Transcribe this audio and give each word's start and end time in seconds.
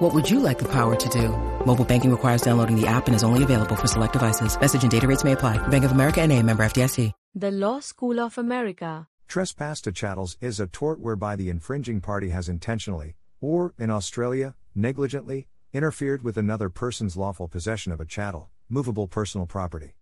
What 0.00 0.14
would 0.14 0.30
you 0.30 0.40
like 0.40 0.58
the 0.58 0.72
power 0.72 0.96
to 0.96 1.08
do? 1.10 1.28
Mobile 1.66 1.84
banking 1.84 2.10
requires 2.10 2.40
downloading 2.40 2.74
the 2.74 2.86
app 2.86 3.06
and 3.06 3.14
is 3.14 3.22
only 3.22 3.42
available 3.42 3.76
for 3.76 3.86
select 3.86 4.14
devices. 4.14 4.58
Message 4.58 4.80
and 4.80 4.90
data 4.90 5.06
rates 5.06 5.24
may 5.24 5.32
apply. 5.32 5.58
Bank 5.68 5.84
of 5.84 5.92
America 5.92 6.22
and 6.22 6.32
a 6.32 6.42
member 6.42 6.62
FDIC. 6.62 7.12
The 7.34 7.50
Law 7.50 7.80
School 7.80 8.18
of 8.18 8.38
America. 8.38 9.08
Trespass 9.28 9.82
to 9.82 9.92
chattels 9.92 10.38
is 10.40 10.58
a 10.58 10.66
tort 10.66 11.00
whereby 11.00 11.36
the 11.36 11.50
infringing 11.50 12.00
party 12.00 12.30
has 12.30 12.48
intentionally, 12.48 13.16
or, 13.42 13.74
in 13.78 13.90
Australia, 13.90 14.54
negligently, 14.74 15.48
interfered 15.74 16.24
with 16.24 16.38
another 16.38 16.70
person's 16.70 17.14
lawful 17.14 17.46
possession 17.46 17.92
of 17.92 18.00
a 18.00 18.06
chattel, 18.06 18.48
movable 18.70 19.06
personal 19.06 19.46
property. 19.46 19.96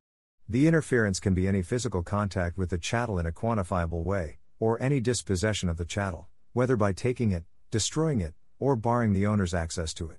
The 0.48 0.68
interference 0.68 1.18
can 1.18 1.34
be 1.34 1.48
any 1.48 1.62
physical 1.62 2.04
contact 2.04 2.56
with 2.56 2.70
the 2.70 2.78
chattel 2.78 3.18
in 3.18 3.26
a 3.26 3.32
quantifiable 3.32 4.04
way, 4.04 4.38
or 4.60 4.80
any 4.80 5.00
dispossession 5.00 5.68
of 5.68 5.76
the 5.76 5.84
chattel, 5.84 6.28
whether 6.52 6.76
by 6.76 6.92
taking 6.92 7.32
it, 7.32 7.42
destroying 7.72 8.20
it, 8.20 8.34
or 8.58 8.76
barring 8.76 9.12
the 9.12 9.26
owner's 9.26 9.54
access 9.54 9.94
to 9.94 10.10
it. 10.10 10.18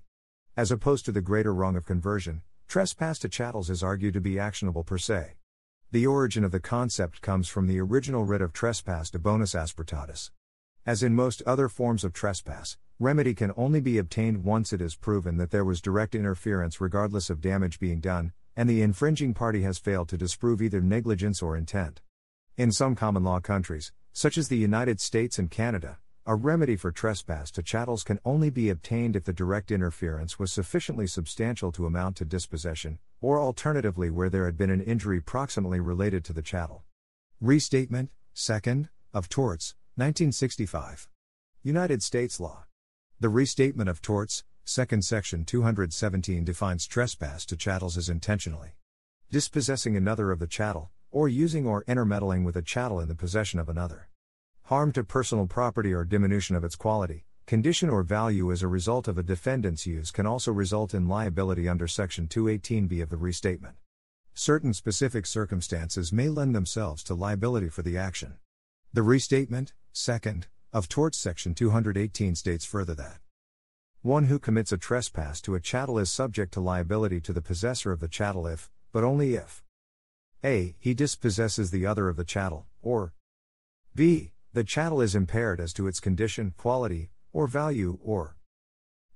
As 0.55 0.71
opposed 0.71 1.05
to 1.05 1.11
the 1.11 1.21
greater 1.21 1.53
wrong 1.53 1.75
of 1.75 1.85
conversion, 1.85 2.41
trespass 2.67 3.19
to 3.19 3.29
chattels 3.29 3.69
is 3.69 3.83
argued 3.83 4.13
to 4.13 4.21
be 4.21 4.39
actionable 4.39 4.83
per 4.83 4.97
se. 4.97 5.33
The 5.91 6.05
origin 6.05 6.43
of 6.43 6.51
the 6.51 6.59
concept 6.59 7.21
comes 7.21 7.47
from 7.47 7.67
the 7.67 7.79
original 7.79 8.23
writ 8.23 8.41
of 8.41 8.53
trespass 8.53 9.09
de 9.09 9.17
bonis 9.17 9.55
asportatis. 9.55 10.31
As 10.85 11.01
in 11.01 11.15
most 11.15 11.41
other 11.45 11.67
forms 11.67 12.03
of 12.03 12.13
trespass, 12.13 12.77
remedy 12.99 13.33
can 13.33 13.53
only 13.57 13.79
be 13.79 13.97
obtained 13.97 14.43
once 14.43 14.71
it 14.71 14.81
is 14.81 14.95
proven 14.95 15.37
that 15.37 15.51
there 15.51 15.65
was 15.65 15.81
direct 15.81 16.13
interference 16.13 16.79
regardless 16.79 17.29
of 17.29 17.41
damage 17.41 17.79
being 17.79 17.99
done, 17.99 18.33
and 18.55 18.69
the 18.69 18.81
infringing 18.81 19.33
party 19.33 19.61
has 19.61 19.77
failed 19.77 20.09
to 20.09 20.17
disprove 20.17 20.61
either 20.61 20.81
negligence 20.81 21.41
or 21.41 21.55
intent. 21.55 22.01
In 22.57 22.71
some 22.71 22.93
common 22.93 23.23
law 23.23 23.39
countries, 23.39 23.91
such 24.11 24.37
as 24.37 24.49
the 24.49 24.57
United 24.57 24.99
States 24.99 25.39
and 25.39 25.49
Canada, 25.49 25.97
a 26.29 26.35
remedy 26.35 26.75
for 26.75 26.91
trespass 26.91 27.49
to 27.49 27.63
chattels 27.63 28.03
can 28.03 28.19
only 28.23 28.51
be 28.51 28.69
obtained 28.69 29.15
if 29.15 29.23
the 29.23 29.33
direct 29.33 29.71
interference 29.71 30.37
was 30.37 30.51
sufficiently 30.51 31.07
substantial 31.07 31.71
to 31.71 31.87
amount 31.87 32.15
to 32.15 32.23
dispossession, 32.23 32.99
or 33.19 33.39
alternatively 33.39 34.11
where 34.11 34.29
there 34.29 34.45
had 34.45 34.55
been 34.55 34.69
an 34.69 34.79
injury 34.79 35.19
proximately 35.19 35.79
related 35.79 36.23
to 36.23 36.31
the 36.31 36.43
chattel. 36.43 36.83
Restatement, 37.41 38.11
2nd, 38.35 38.89
of 39.11 39.27
Torts, 39.27 39.73
1965. 39.95 41.09
United 41.63 42.03
States 42.03 42.39
Law. 42.39 42.65
The 43.19 43.29
Restatement 43.29 43.89
of 43.89 43.99
Torts, 43.99 44.43
2nd 44.67 45.03
Section 45.03 45.45
217 45.45 46.45
defines 46.45 46.85
trespass 46.85 47.43
to 47.47 47.57
chattels 47.57 47.97
as 47.97 48.07
intentionally 48.07 48.75
dispossessing 49.31 49.97
another 49.97 50.31
of 50.31 50.37
the 50.37 50.45
chattel, 50.45 50.91
or 51.09 51.27
using 51.27 51.65
or 51.65 51.83
intermeddling 51.87 52.43
with 52.43 52.55
a 52.55 52.61
chattel 52.61 52.99
in 52.99 53.07
the 53.07 53.15
possession 53.15 53.59
of 53.59 53.67
another 53.67 54.09
harm 54.69 54.91
to 54.91 55.03
personal 55.03 55.47
property 55.47 55.91
or 55.91 56.05
diminution 56.05 56.55
of 56.55 56.63
its 56.63 56.75
quality, 56.75 57.25
condition 57.47 57.89
or 57.89 58.03
value 58.03 58.51
as 58.51 58.61
a 58.61 58.67
result 58.67 59.07
of 59.07 59.17
a 59.17 59.23
defendant's 59.23 59.87
use 59.87 60.11
can 60.11 60.27
also 60.27 60.51
result 60.51 60.93
in 60.93 61.07
liability 61.07 61.67
under 61.67 61.87
Section 61.87 62.27
218b 62.27 63.01
of 63.01 63.09
the 63.09 63.17
restatement. 63.17 63.73
Certain 64.35 64.71
specific 64.71 65.25
circumstances 65.25 66.13
may 66.13 66.29
lend 66.29 66.53
themselves 66.53 67.03
to 67.03 67.15
liability 67.15 67.67
for 67.67 67.81
the 67.81 67.97
action. 67.97 68.35
The 68.93 69.01
restatement, 69.01 69.73
second, 69.91 70.45
of 70.71 70.87
Torts 70.87 71.17
Section 71.17 71.55
218 71.55 72.35
states 72.35 72.63
further 72.63 72.93
that 72.93 73.21
one 74.03 74.25
who 74.25 74.37
commits 74.37 74.71
a 74.71 74.77
trespass 74.77 75.41
to 75.41 75.55
a 75.55 75.59
chattel 75.59 75.97
is 75.97 76.11
subject 76.11 76.53
to 76.53 76.59
liability 76.59 77.19
to 77.21 77.33
the 77.33 77.41
possessor 77.41 77.91
of 77.91 78.01
the 78.01 78.07
chattel 78.07 78.45
if, 78.45 78.69
but 78.91 79.03
only 79.03 79.33
if 79.33 79.63
a. 80.43 80.75
He 80.77 80.93
dispossesses 80.93 81.71
the 81.71 81.87
other 81.87 82.07
of 82.07 82.17
the 82.17 82.23
chattel, 82.23 82.67
or 82.83 83.13
b. 83.95 84.33
The 84.51 84.63
chattel 84.63 84.99
is 84.99 85.13
impaired 85.13 85.59
as 85.59 85.73
to 85.73 85.85
its 85.85 85.99
condition, 85.99 86.55
quality, 86.57 87.11
or 87.31 87.45
value, 87.45 87.99
or 88.03 88.35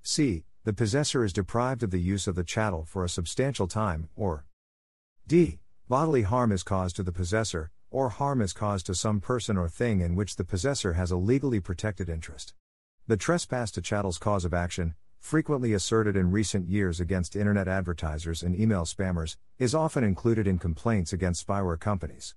c. 0.04 0.46
The 0.64 0.74
possessor 0.74 1.24
is 1.24 1.34
deprived 1.34 1.82
of 1.82 1.90
the 1.90 2.00
use 2.00 2.28
of 2.28 2.36
the 2.36 2.44
chattel 2.44 2.86
for 2.86 3.04
a 3.04 3.10
substantial 3.10 3.68
time, 3.68 4.10
or 4.16 4.46
d. 5.26 5.60
Bodily 5.90 6.22
harm 6.22 6.52
is 6.52 6.62
caused 6.62 6.96
to 6.98 7.04
the 7.04 7.12
possessor, 7.12 7.72
or 7.90 8.10
harm 8.10 8.42
is 8.42 8.54
caused 8.54 8.86
to 8.86 8.96
some 8.96 9.20
person 9.20 9.58
or 9.58 9.68
thing 9.68 10.02
in 10.02 10.16
which 10.16 10.36
the 10.36 10.44
possessor 10.44 10.94
has 10.94 11.10
a 11.10 11.18
legally 11.18 11.60
protected 11.60 12.10
interest. 12.10 12.54
The 13.08 13.18
trespass 13.18 13.72
to 13.72 13.82
chattels 13.82 14.20
cause 14.20 14.46
of 14.46 14.54
action, 14.54 14.94
frequently 15.20 15.74
asserted 15.74 16.16
in 16.16 16.32
recent 16.32 16.70
years 16.70 17.00
against 17.00 17.36
internet 17.36 17.68
advertisers 17.68 18.44
and 18.44 18.56
email 18.60 18.86
spammers, 18.86 19.38
is 19.58 19.74
often 19.74 20.04
included 20.04 20.46
in 20.46 20.60
complaints 20.60 21.12
against 21.12 21.48
spyware 21.48 21.80
companies. 21.80 22.36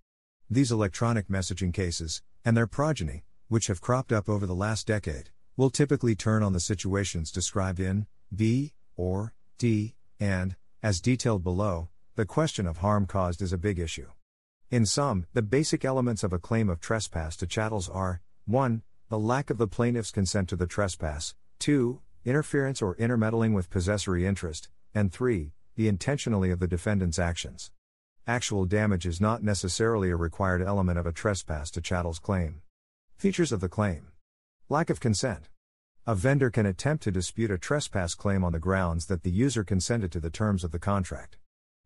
These 0.49 0.73
electronic 0.73 1.29
messaging 1.29 1.75
cases, 1.75 2.23
and 2.47 2.57
their 2.57 2.69
progeny, 2.69 3.25
which 3.49 3.67
have 3.67 3.81
cropped 3.81 4.13
up 4.13 4.29
over 4.29 4.47
the 4.47 4.55
last 4.55 4.87
decade, 4.87 5.31
will 5.57 5.69
typically 5.69 6.15
turn 6.15 6.45
on 6.45 6.53
the 6.53 6.61
situations 6.61 7.33
described 7.33 7.81
in 7.81 8.07
B, 8.35 8.73
or 8.97 9.35
D, 9.59 9.97
and, 10.21 10.55
as 10.81 11.01
detailed 11.01 11.43
below, 11.43 11.89
the 12.15 12.25
question 12.25 12.69
of 12.69 12.79
harm 12.79 13.05
caused 13.05 13.43
is 13.43 13.53
a 13.53 13.59
big 13.59 13.81
issue. 13.81 14.07
In 14.71 14.87
sum, 14.87 15.27
the 15.33 15.43
basic 15.43 15.85
elements 15.85 16.23
of 16.23 16.33
a 16.33 16.39
claim 16.39 16.69
of 16.69 16.81
trespass 16.81 17.37
to 17.39 17.49
chattels 17.49 17.89
are 17.89 18.21
1. 18.47 18.83
The 19.09 19.19
lack 19.19 19.51
of 19.51 19.59
the 19.59 19.67
plaintiff's 19.67 20.13
consent 20.13 20.49
to 20.51 20.57
the 20.57 20.69
trespass, 20.69 21.35
2. 21.59 22.01
Interference 22.25 22.81
or 22.81 22.97
intermeddling 22.97 23.55
with 23.55 23.71
possessory 23.71 24.25
interest, 24.25 24.69
and 24.95 25.13
3. 25.13 25.53
The 25.75 25.89
intentionally 25.89 26.51
of 26.53 26.61
the 26.61 26.69
defendant's 26.69 27.19
actions. 27.19 27.73
Actual 28.29 28.65
damage 28.65 29.07
is 29.07 29.21
not 29.21 29.45
necessarily 29.45 30.11
a 30.11 30.17
required 30.17 30.61
element 30.61 30.99
of 30.99 31.07
a 31.07 31.13
trespass 31.13 31.71
to 31.71 31.81
chattels 31.81 32.19
claim. 32.19 32.61
Features 33.17 33.53
of 33.53 33.61
the 33.61 33.69
claim 33.69 34.09
Lack 34.69 34.91
of 34.91 34.99
consent. 34.99 35.49
A 36.09 36.17
vendor 36.17 36.51
can 36.51 36.67
attempt 36.67 37.05
to 37.05 37.13
dispute 37.13 37.53
a 37.53 37.59
trespass 37.59 38.17
claim 38.17 38.43
on 38.43 38.51
the 38.51 38.59
grounds 38.59 39.07
that 39.07 39.23
the 39.23 39.31
user 39.31 39.63
consented 39.63 40.11
to 40.11 40.19
the 40.19 40.29
terms 40.29 40.65
of 40.65 40.73
the 40.73 40.81
contract. 40.81 41.37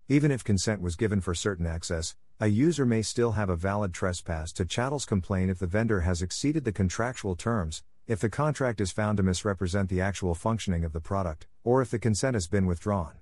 Even 0.08 0.30
if 0.30 0.42
consent 0.42 0.80
was 0.80 0.96
given 0.96 1.20
for 1.20 1.34
certain 1.34 1.66
access, 1.66 2.16
a 2.40 2.46
user 2.46 2.86
may 2.86 3.02
still 3.02 3.32
have 3.32 3.50
a 3.50 3.54
valid 3.54 3.92
trespass 3.92 4.50
to 4.52 4.64
chattels 4.64 5.04
complaint 5.04 5.50
if 5.50 5.58
the 5.58 5.66
vendor 5.66 6.00
has 6.00 6.22
exceeded 6.22 6.64
the 6.64 6.72
contractual 6.72 7.36
terms, 7.36 7.82
if 8.06 8.18
the 8.18 8.30
contract 8.30 8.80
is 8.80 8.90
found 8.90 9.18
to 9.18 9.22
misrepresent 9.22 9.90
the 9.90 10.00
actual 10.00 10.34
functioning 10.34 10.86
of 10.86 10.94
the 10.94 11.00
product, 11.00 11.46
or 11.64 11.82
if 11.82 11.90
the 11.90 11.98
consent 11.98 12.32
has 12.32 12.48
been 12.48 12.64
withdrawn. 12.64 13.19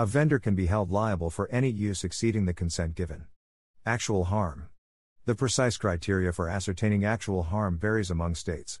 A 0.00 0.06
vendor 0.06 0.38
can 0.38 0.54
be 0.54 0.64
held 0.64 0.90
liable 0.90 1.28
for 1.28 1.46
any 1.50 1.68
use 1.68 2.04
exceeding 2.04 2.46
the 2.46 2.54
consent 2.54 2.94
given. 2.94 3.26
Actual 3.84 4.24
harm. 4.24 4.70
The 5.26 5.34
precise 5.34 5.76
criteria 5.76 6.32
for 6.32 6.48
ascertaining 6.48 7.04
actual 7.04 7.42
harm 7.42 7.76
varies 7.76 8.10
among 8.10 8.34
states. 8.34 8.80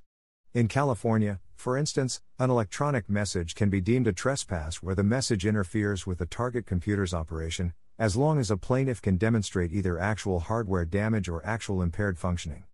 In 0.54 0.66
California, 0.66 1.38
for 1.56 1.76
instance, 1.76 2.22
an 2.38 2.48
electronic 2.48 3.10
message 3.10 3.54
can 3.54 3.68
be 3.68 3.82
deemed 3.82 4.06
a 4.06 4.14
trespass 4.14 4.76
where 4.76 4.94
the 4.94 5.02
message 5.02 5.44
interferes 5.44 6.06
with 6.06 6.16
the 6.16 6.24
target 6.24 6.64
computer's 6.64 7.12
operation, 7.12 7.74
as 7.98 8.16
long 8.16 8.38
as 8.38 8.50
a 8.50 8.56
plaintiff 8.56 9.02
can 9.02 9.18
demonstrate 9.18 9.74
either 9.74 9.98
actual 9.98 10.40
hardware 10.40 10.86
damage 10.86 11.28
or 11.28 11.44
actual 11.44 11.82
impaired 11.82 12.18
functioning. 12.18 12.64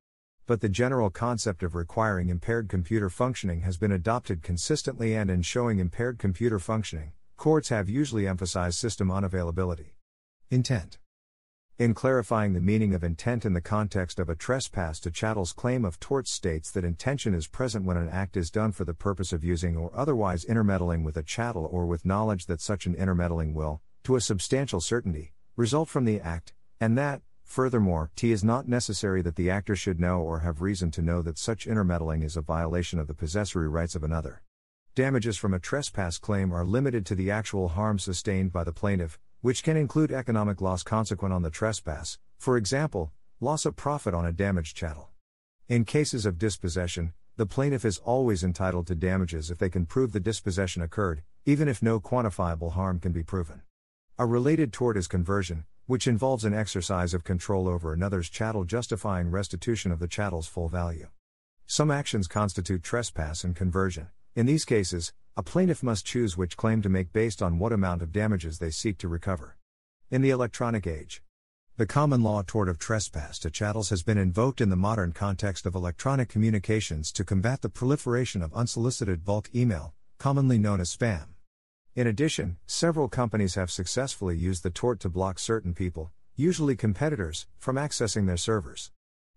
But 0.46 0.60
the 0.60 0.68
general 0.68 1.10
concept 1.10 1.64
of 1.64 1.74
requiring 1.74 2.28
impaired 2.28 2.68
computer 2.68 3.10
functioning 3.10 3.62
has 3.62 3.76
been 3.76 3.90
adopted 3.90 4.44
consistently, 4.44 5.16
and 5.16 5.30
in 5.30 5.42
showing 5.42 5.80
impaired 5.80 6.20
computer 6.20 6.60
functioning, 6.60 7.10
Courts 7.36 7.68
have 7.68 7.90
usually 7.90 8.26
emphasized 8.26 8.78
system 8.78 9.08
unavailability. 9.08 9.92
Intent. 10.50 10.98
In 11.78 11.92
clarifying 11.92 12.54
the 12.54 12.62
meaning 12.62 12.94
of 12.94 13.04
intent 13.04 13.44
in 13.44 13.52
the 13.52 13.60
context 13.60 14.18
of 14.18 14.30
a 14.30 14.34
trespass 14.34 14.98
to 15.00 15.10
chattels 15.10 15.52
claim 15.52 15.84
of 15.84 16.00
torts 16.00 16.30
states 16.30 16.70
that 16.70 16.82
intention 16.82 17.34
is 17.34 17.46
present 17.46 17.84
when 17.84 17.98
an 17.98 18.08
act 18.08 18.38
is 18.38 18.50
done 18.50 18.72
for 18.72 18.86
the 18.86 18.94
purpose 18.94 19.34
of 19.34 19.44
using 19.44 19.76
or 19.76 19.90
otherwise 19.94 20.44
intermeddling 20.44 21.04
with 21.04 21.18
a 21.18 21.22
chattel 21.22 21.68
or 21.70 21.84
with 21.84 22.06
knowledge 22.06 22.46
that 22.46 22.62
such 22.62 22.86
an 22.86 22.94
intermeddling 22.94 23.52
will, 23.52 23.82
to 24.04 24.16
a 24.16 24.20
substantial 24.20 24.80
certainty, 24.80 25.34
result 25.56 25.90
from 25.90 26.06
the 26.06 26.18
act, 26.20 26.54
and 26.80 26.96
that, 26.96 27.20
furthermore, 27.44 28.10
t 28.16 28.32
is 28.32 28.42
not 28.42 28.66
necessary 28.66 29.20
that 29.20 29.36
the 29.36 29.50
actor 29.50 29.76
should 29.76 30.00
know 30.00 30.22
or 30.22 30.38
have 30.38 30.62
reason 30.62 30.90
to 30.90 31.02
know 31.02 31.20
that 31.20 31.36
such 31.36 31.66
intermeddling 31.66 32.22
is 32.22 32.36
a 32.38 32.40
violation 32.40 32.98
of 32.98 33.06
the 33.06 33.14
possessory 33.14 33.68
rights 33.68 33.94
of 33.94 34.02
another. 34.02 34.42
Damages 34.96 35.36
from 35.36 35.52
a 35.52 35.58
trespass 35.58 36.16
claim 36.16 36.54
are 36.54 36.64
limited 36.64 37.04
to 37.04 37.14
the 37.14 37.30
actual 37.30 37.68
harm 37.68 37.98
sustained 37.98 38.50
by 38.50 38.64
the 38.64 38.72
plaintiff, 38.72 39.18
which 39.42 39.62
can 39.62 39.76
include 39.76 40.10
economic 40.10 40.62
loss 40.62 40.82
consequent 40.82 41.34
on 41.34 41.42
the 41.42 41.50
trespass, 41.50 42.16
for 42.38 42.56
example, 42.56 43.12
loss 43.38 43.66
of 43.66 43.76
profit 43.76 44.14
on 44.14 44.24
a 44.24 44.32
damaged 44.32 44.74
chattel. 44.74 45.10
In 45.68 45.84
cases 45.84 46.24
of 46.24 46.38
dispossession, 46.38 47.12
the 47.36 47.44
plaintiff 47.44 47.84
is 47.84 47.98
always 47.98 48.42
entitled 48.42 48.86
to 48.86 48.94
damages 48.94 49.50
if 49.50 49.58
they 49.58 49.68
can 49.68 49.84
prove 49.84 50.12
the 50.12 50.18
dispossession 50.18 50.80
occurred, 50.80 51.22
even 51.44 51.68
if 51.68 51.82
no 51.82 52.00
quantifiable 52.00 52.72
harm 52.72 52.98
can 52.98 53.12
be 53.12 53.22
proven. 53.22 53.60
A 54.18 54.24
related 54.24 54.72
tort 54.72 54.96
is 54.96 55.08
conversion, 55.08 55.66
which 55.84 56.06
involves 56.06 56.46
an 56.46 56.54
exercise 56.54 57.12
of 57.12 57.22
control 57.22 57.68
over 57.68 57.92
another's 57.92 58.30
chattel 58.30 58.64
justifying 58.64 59.30
restitution 59.30 59.92
of 59.92 59.98
the 59.98 60.08
chattel's 60.08 60.46
full 60.46 60.70
value. 60.70 61.08
Some 61.66 61.90
actions 61.90 62.26
constitute 62.26 62.82
trespass 62.82 63.44
and 63.44 63.54
conversion. 63.54 64.08
In 64.36 64.44
these 64.44 64.66
cases, 64.66 65.14
a 65.34 65.42
plaintiff 65.42 65.82
must 65.82 66.04
choose 66.04 66.36
which 66.36 66.58
claim 66.58 66.82
to 66.82 66.90
make 66.90 67.10
based 67.10 67.40
on 67.40 67.58
what 67.58 67.72
amount 67.72 68.02
of 68.02 68.12
damages 68.12 68.58
they 68.58 68.70
seek 68.70 68.98
to 68.98 69.08
recover. 69.08 69.56
In 70.10 70.20
the 70.20 70.28
electronic 70.28 70.86
age, 70.86 71.22
the 71.78 71.86
common 71.86 72.22
law 72.22 72.42
tort 72.46 72.68
of 72.68 72.78
trespass 72.78 73.38
to 73.38 73.50
chattels 73.50 73.88
has 73.88 74.02
been 74.02 74.18
invoked 74.18 74.60
in 74.60 74.68
the 74.68 74.76
modern 74.76 75.12
context 75.12 75.64
of 75.64 75.74
electronic 75.74 76.28
communications 76.28 77.12
to 77.12 77.24
combat 77.24 77.62
the 77.62 77.70
proliferation 77.70 78.42
of 78.42 78.52
unsolicited 78.52 79.24
bulk 79.24 79.48
email, 79.54 79.94
commonly 80.18 80.58
known 80.58 80.82
as 80.82 80.94
spam. 80.94 81.28
In 81.94 82.06
addition, 82.06 82.58
several 82.66 83.08
companies 83.08 83.54
have 83.54 83.70
successfully 83.70 84.36
used 84.36 84.62
the 84.62 84.68
tort 84.68 85.00
to 85.00 85.08
block 85.08 85.38
certain 85.38 85.72
people, 85.72 86.12
usually 86.34 86.76
competitors, 86.76 87.46
from 87.58 87.76
accessing 87.76 88.26
their 88.26 88.36
servers. 88.36 88.90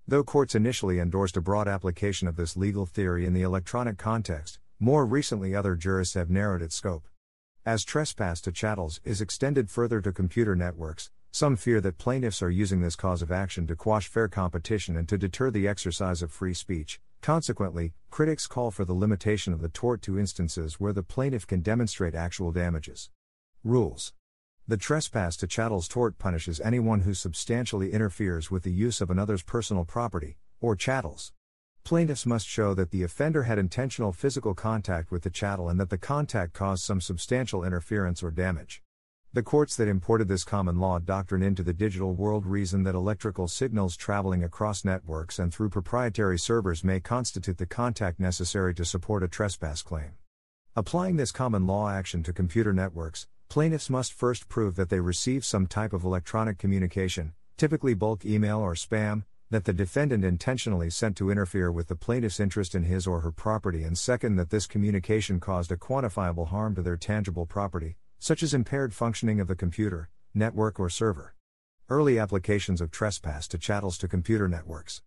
Though 0.05 0.25
courts 0.25 0.55
initially 0.55 0.99
endorsed 0.99 1.37
a 1.37 1.41
broad 1.41 1.69
application 1.69 2.27
of 2.27 2.35
this 2.35 2.57
legal 2.57 2.85
theory 2.85 3.25
in 3.25 3.33
the 3.33 3.43
electronic 3.43 3.97
context, 3.97 4.59
more 4.81 5.05
recently 5.05 5.53
other 5.53 5.75
jurists 5.75 6.13
have 6.13 6.29
narrowed 6.29 6.61
its 6.61 6.73
scope. 6.73 7.05
As 7.65 7.83
trespass 7.83 8.39
to 8.41 8.51
chattels 8.53 9.01
is 9.03 9.19
extended 9.19 9.69
further 9.69 9.99
to 9.99 10.13
computer 10.13 10.55
networks, 10.55 11.11
some 11.31 11.57
fear 11.57 11.81
that 11.81 11.97
plaintiffs 11.97 12.41
are 12.41 12.49
using 12.49 12.79
this 12.79 12.95
cause 12.95 13.21
of 13.21 13.29
action 13.29 13.67
to 13.67 13.75
quash 13.75 14.07
fair 14.07 14.29
competition 14.29 14.95
and 14.95 15.09
to 15.09 15.17
deter 15.17 15.51
the 15.51 15.67
exercise 15.67 16.21
of 16.21 16.31
free 16.31 16.53
speech. 16.53 17.01
Consequently, 17.21 17.93
critics 18.09 18.47
call 18.47 18.71
for 18.71 18.85
the 18.85 18.93
limitation 18.93 19.51
of 19.51 19.59
the 19.59 19.67
tort 19.67 20.01
to 20.01 20.17
instances 20.17 20.79
where 20.79 20.93
the 20.93 21.03
plaintiff 21.03 21.45
can 21.45 21.61
demonstrate 21.61 22.15
actual 22.15 22.53
damages. 22.53 23.09
Rules 23.65 24.13
The 24.65 24.77
trespass 24.77 25.35
to 25.37 25.47
chattels 25.47 25.89
tort 25.89 26.17
punishes 26.17 26.61
anyone 26.61 27.01
who 27.01 27.13
substantially 27.13 27.91
interferes 27.91 28.49
with 28.49 28.63
the 28.63 28.71
use 28.71 29.01
of 29.01 29.11
another's 29.11 29.43
personal 29.43 29.83
property, 29.83 30.37
or 30.61 30.77
chattels. 30.77 31.33
Plaintiffs 31.83 32.25
must 32.25 32.47
show 32.47 32.73
that 32.73 32.91
the 32.91 33.03
offender 33.03 33.43
had 33.43 33.57
intentional 33.57 34.11
physical 34.11 34.53
contact 34.53 35.11
with 35.11 35.23
the 35.23 35.29
chattel 35.29 35.69
and 35.69 35.79
that 35.79 35.89
the 35.89 35.97
contact 35.97 36.53
caused 36.53 36.83
some 36.83 37.01
substantial 37.01 37.63
interference 37.63 38.21
or 38.21 38.31
damage. 38.31 38.83
The 39.31 39.43
courts 39.43 39.75
that 39.75 39.87
imported 39.87 40.27
this 40.27 40.43
common 40.43 40.79
law 40.79 40.97
doctrine 40.97 41.43
into 41.43 41.61
the 41.61 41.73
digital 41.73 42.13
world 42.13 42.45
reason 42.45 42.83
that 42.83 42.95
electrical 42.95 43.47
signals 43.47 43.95
traveling 43.95 44.43
across 44.43 44.83
networks 44.83 45.37
and 45.37 45.53
through 45.53 45.69
proprietary 45.69 46.39
servers 46.39 46.83
may 46.83 46.99
constitute 46.99 47.59
the 47.59 47.67
contact 47.67 48.19
necessary 48.19 48.73
to 48.73 48.85
support 48.85 49.21
a 49.21 49.27
trespass 49.27 49.83
claim. 49.83 50.13
Applying 50.75 51.17
this 51.17 51.31
common 51.31 51.67
law 51.67 51.89
action 51.89 52.23
to 52.23 52.33
computer 52.33 52.73
networks, 52.73 53.27
plaintiffs 53.49 53.89
must 53.89 54.13
first 54.13 54.49
prove 54.49 54.75
that 54.75 54.89
they 54.89 54.99
receive 54.99 55.45
some 55.45 55.67
type 55.67 55.93
of 55.93 56.03
electronic 56.03 56.57
communication, 56.57 57.33
typically 57.57 57.93
bulk 57.93 58.25
email 58.25 58.59
or 58.59 58.73
spam, 58.73 59.25
that 59.51 59.65
the 59.65 59.73
defendant 59.73 60.23
intentionally 60.23 60.91
sent 60.91 61.17
to 61.17 61.31
interfere 61.31 61.71
with 61.71 61.87
the 61.87 61.95
plaintiff's 61.95 62.39
interest 62.39 62.75
in 62.75 62.83
his 62.83 63.07
or 63.07 63.21
her 63.21 63.31
property, 63.31 63.83
and 63.83 63.97
second, 63.97 64.35
that 64.35 64.51
this 64.51 64.67
communication 64.67 65.39
caused 65.39 65.71
a 65.71 65.77
quantifiable 65.77 66.49
harm 66.49 66.75
to 66.75 66.83
their 66.83 66.97
tangible 66.97 67.47
property, 67.47 67.97
such 68.19 68.43
as 68.43 68.53
impaired 68.53 68.93
functioning 68.93 69.39
of 69.39 69.47
the 69.47 69.55
computer, 69.55 70.09
network, 70.35 70.79
or 70.79 70.89
server. 70.89 71.33
Early 71.89 72.19
applications 72.19 72.79
of 72.79 72.91
trespass 72.91 73.47
to 73.47 73.57
chattels 73.57 73.97
to 73.97 74.07
computer 74.07 74.47
networks. 74.47 75.01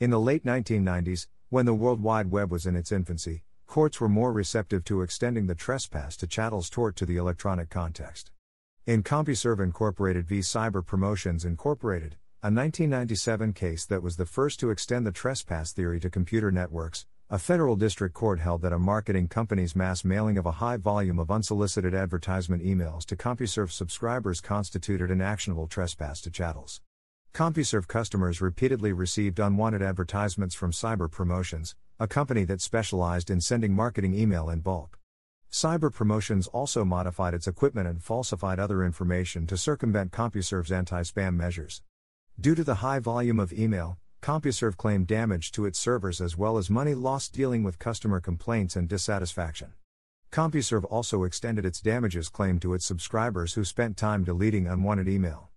In 0.00 0.10
the 0.10 0.18
late 0.18 0.44
1990s, 0.44 1.28
when 1.48 1.64
the 1.64 1.74
World 1.74 2.02
Wide 2.02 2.32
Web 2.32 2.50
was 2.50 2.66
in 2.66 2.74
its 2.74 2.90
infancy, 2.90 3.44
courts 3.66 4.00
were 4.00 4.08
more 4.08 4.32
receptive 4.32 4.84
to 4.86 5.02
extending 5.02 5.46
the 5.46 5.54
trespass 5.54 6.16
to 6.16 6.26
chattels 6.26 6.68
tort 6.68 6.96
to 6.96 7.06
the 7.06 7.16
electronic 7.16 7.70
context. 7.70 8.32
In 8.86 9.04
CompuServe 9.04 9.60
Incorporated 9.60 10.26
v. 10.26 10.40
Cyber 10.40 10.84
Promotions 10.84 11.44
Incorporated, 11.44 12.16
a 12.44 12.52
1997 12.52 13.54
case 13.54 13.86
that 13.86 14.02
was 14.02 14.18
the 14.18 14.26
first 14.26 14.60
to 14.60 14.68
extend 14.68 15.06
the 15.06 15.10
trespass 15.10 15.72
theory 15.72 15.98
to 15.98 16.10
computer 16.10 16.52
networks, 16.52 17.06
a 17.30 17.38
federal 17.38 17.74
district 17.74 18.14
court 18.14 18.38
held 18.38 18.60
that 18.60 18.70
a 18.74 18.78
marketing 18.78 19.26
company's 19.26 19.74
mass 19.74 20.04
mailing 20.04 20.36
of 20.36 20.44
a 20.44 20.50
high 20.60 20.76
volume 20.76 21.18
of 21.18 21.30
unsolicited 21.30 21.94
advertisement 21.94 22.62
emails 22.62 23.06
to 23.06 23.16
CompuServe 23.16 23.70
subscribers 23.70 24.42
constituted 24.42 25.10
an 25.10 25.22
actionable 25.22 25.66
trespass 25.66 26.20
to 26.20 26.30
chattels. 26.30 26.82
CompuServe 27.32 27.88
customers 27.88 28.42
repeatedly 28.42 28.92
received 28.92 29.38
unwanted 29.38 29.80
advertisements 29.80 30.54
from 30.54 30.70
Cyber 30.70 31.10
Promotions, 31.10 31.74
a 31.98 32.06
company 32.06 32.44
that 32.44 32.60
specialized 32.60 33.30
in 33.30 33.40
sending 33.40 33.72
marketing 33.72 34.12
email 34.12 34.50
in 34.50 34.60
bulk. 34.60 34.98
Cyber 35.50 35.90
Promotions 35.90 36.46
also 36.48 36.84
modified 36.84 37.32
its 37.32 37.48
equipment 37.48 37.88
and 37.88 38.02
falsified 38.02 38.58
other 38.58 38.84
information 38.84 39.46
to 39.46 39.56
circumvent 39.56 40.12
CompuServe's 40.12 40.70
anti 40.70 41.00
spam 41.00 41.36
measures. 41.36 41.80
Due 42.40 42.56
to 42.56 42.64
the 42.64 42.76
high 42.76 42.98
volume 42.98 43.38
of 43.38 43.52
email, 43.52 43.96
CompuServe 44.20 44.76
claimed 44.76 45.06
damage 45.06 45.52
to 45.52 45.66
its 45.66 45.78
servers 45.78 46.20
as 46.20 46.36
well 46.36 46.58
as 46.58 46.68
money 46.68 46.92
lost 46.92 47.32
dealing 47.32 47.62
with 47.62 47.78
customer 47.78 48.20
complaints 48.20 48.74
and 48.74 48.88
dissatisfaction. 48.88 49.72
CompuServe 50.32 50.84
also 50.90 51.22
extended 51.22 51.64
its 51.64 51.80
damages 51.80 52.28
claim 52.28 52.58
to 52.58 52.74
its 52.74 52.84
subscribers 52.84 53.54
who 53.54 53.64
spent 53.64 53.96
time 53.96 54.24
deleting 54.24 54.66
unwanted 54.66 55.08
email. 55.08 55.50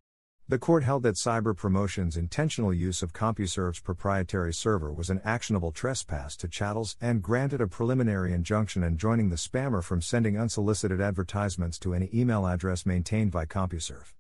The 0.48 0.60
court 0.60 0.84
held 0.84 1.02
that 1.04 1.16
Cyber 1.16 1.58
Promotions' 1.58 2.16
intentional 2.16 2.74
use 2.74 3.02
of 3.02 3.12
CompuServe's 3.12 3.80
proprietary 3.80 4.54
server 4.54 4.94
was 4.94 5.10
an 5.10 5.20
actionable 5.26 5.72
trespass 5.72 6.38
to 6.38 6.48
chattels 6.48 6.96
and 7.02 7.24
granted 7.24 7.60
a 7.60 7.68
preliminary 7.68 8.34
injunction 8.34 8.84
enjoining 8.84 9.30
the 9.30 9.36
spammer 9.36 9.84
from 9.84 10.02
sending 10.02 10.38
unsolicited 10.38 11.02
advertisements 11.02 11.80
to 11.80 11.96
any 11.96 12.10
email 12.14 12.46
address 12.46 12.86
maintained 12.86 13.32
by 13.32 13.46
CompuServe. 13.46 14.14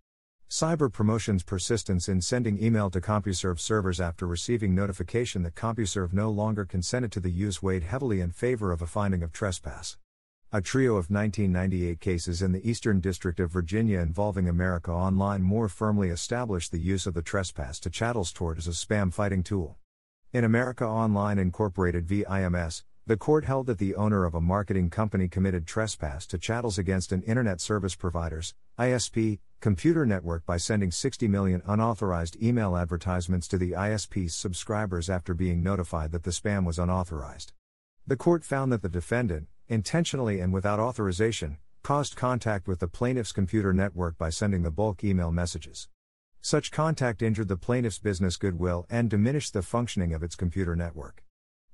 Cyber 0.49 0.89
Promotion's 0.89 1.43
persistence 1.43 2.07
in 2.07 2.21
sending 2.21 2.63
email 2.63 2.89
to 2.91 3.01
CompuServe 3.01 3.59
servers 3.59 3.99
after 3.99 4.25
receiving 4.25 4.73
notification 4.73 5.43
that 5.43 5.55
CompuServe 5.55 6.13
no 6.13 6.29
longer 6.29 6.63
consented 6.63 7.11
to 7.11 7.19
the 7.19 7.29
use 7.29 7.61
weighed 7.61 7.83
heavily 7.83 8.21
in 8.21 8.31
favor 8.31 8.71
of 8.71 8.81
a 8.81 8.87
finding 8.87 9.23
of 9.23 9.33
trespass. 9.33 9.97
A 10.53 10.61
trio 10.61 10.91
of 10.91 11.09
1998 11.09 11.99
cases 11.99 12.41
in 12.41 12.53
the 12.53 12.65
Eastern 12.65 13.01
District 13.01 13.41
of 13.41 13.51
Virginia 13.51 13.99
involving 13.99 14.47
America 14.47 14.89
Online 14.89 15.41
more 15.41 15.67
firmly 15.67 16.07
established 16.07 16.71
the 16.71 16.79
use 16.79 17.05
of 17.05 17.13
the 17.13 17.21
trespass 17.21 17.77
to 17.81 17.89
chattels 17.89 18.31
tort 18.31 18.57
as 18.57 18.67
a 18.67 18.71
spam 18.71 19.13
fighting 19.13 19.43
tool. 19.43 19.75
In 20.31 20.45
America 20.45 20.85
Online 20.85 21.39
Incorporated 21.39 22.07
v. 22.07 22.23
IMS, 22.23 22.83
the 23.07 23.15
court 23.15 23.45
held 23.45 23.67
that 23.67 23.77
the 23.77 23.95
owner 23.95 24.25
of 24.25 24.35
a 24.35 24.41
marketing 24.41 24.89
company 24.89 25.29
committed 25.29 25.65
trespass 25.65 26.27
to 26.27 26.37
chattels 26.37 26.77
against 26.77 27.13
an 27.13 27.21
Internet 27.21 27.61
Service 27.61 27.95
Provider's 27.95 28.53
ISP 28.77 29.39
computer 29.61 30.05
network 30.05 30.45
by 30.45 30.57
sending 30.57 30.91
60 30.91 31.25
million 31.29 31.61
unauthorized 31.65 32.35
email 32.43 32.75
advertisements 32.75 33.47
to 33.47 33.57
the 33.57 33.71
ISP's 33.71 34.35
subscribers 34.35 35.09
after 35.09 35.33
being 35.33 35.63
notified 35.63 36.11
that 36.11 36.23
the 36.23 36.31
spam 36.31 36.65
was 36.65 36.77
unauthorized. 36.77 37.53
The 38.05 38.17
court 38.17 38.43
found 38.43 38.73
that 38.73 38.81
the 38.81 38.89
defendant, 38.89 39.47
intentionally 39.69 40.41
and 40.41 40.51
without 40.51 40.81
authorization, 40.81 41.59
caused 41.83 42.17
contact 42.17 42.67
with 42.67 42.79
the 42.79 42.89
plaintiff's 42.89 43.31
computer 43.31 43.71
network 43.71 44.17
by 44.17 44.31
sending 44.31 44.63
the 44.63 44.69
bulk 44.69 45.01
email 45.05 45.31
messages. 45.31 45.87
Such 46.41 46.71
contact 46.71 47.21
injured 47.21 47.47
the 47.47 47.55
plaintiff's 47.55 47.99
business 47.99 48.35
goodwill 48.35 48.85
and 48.89 49.09
diminished 49.09 49.53
the 49.53 49.61
functioning 49.61 50.13
of 50.13 50.23
its 50.23 50.35
computer 50.35 50.75
network. 50.75 51.23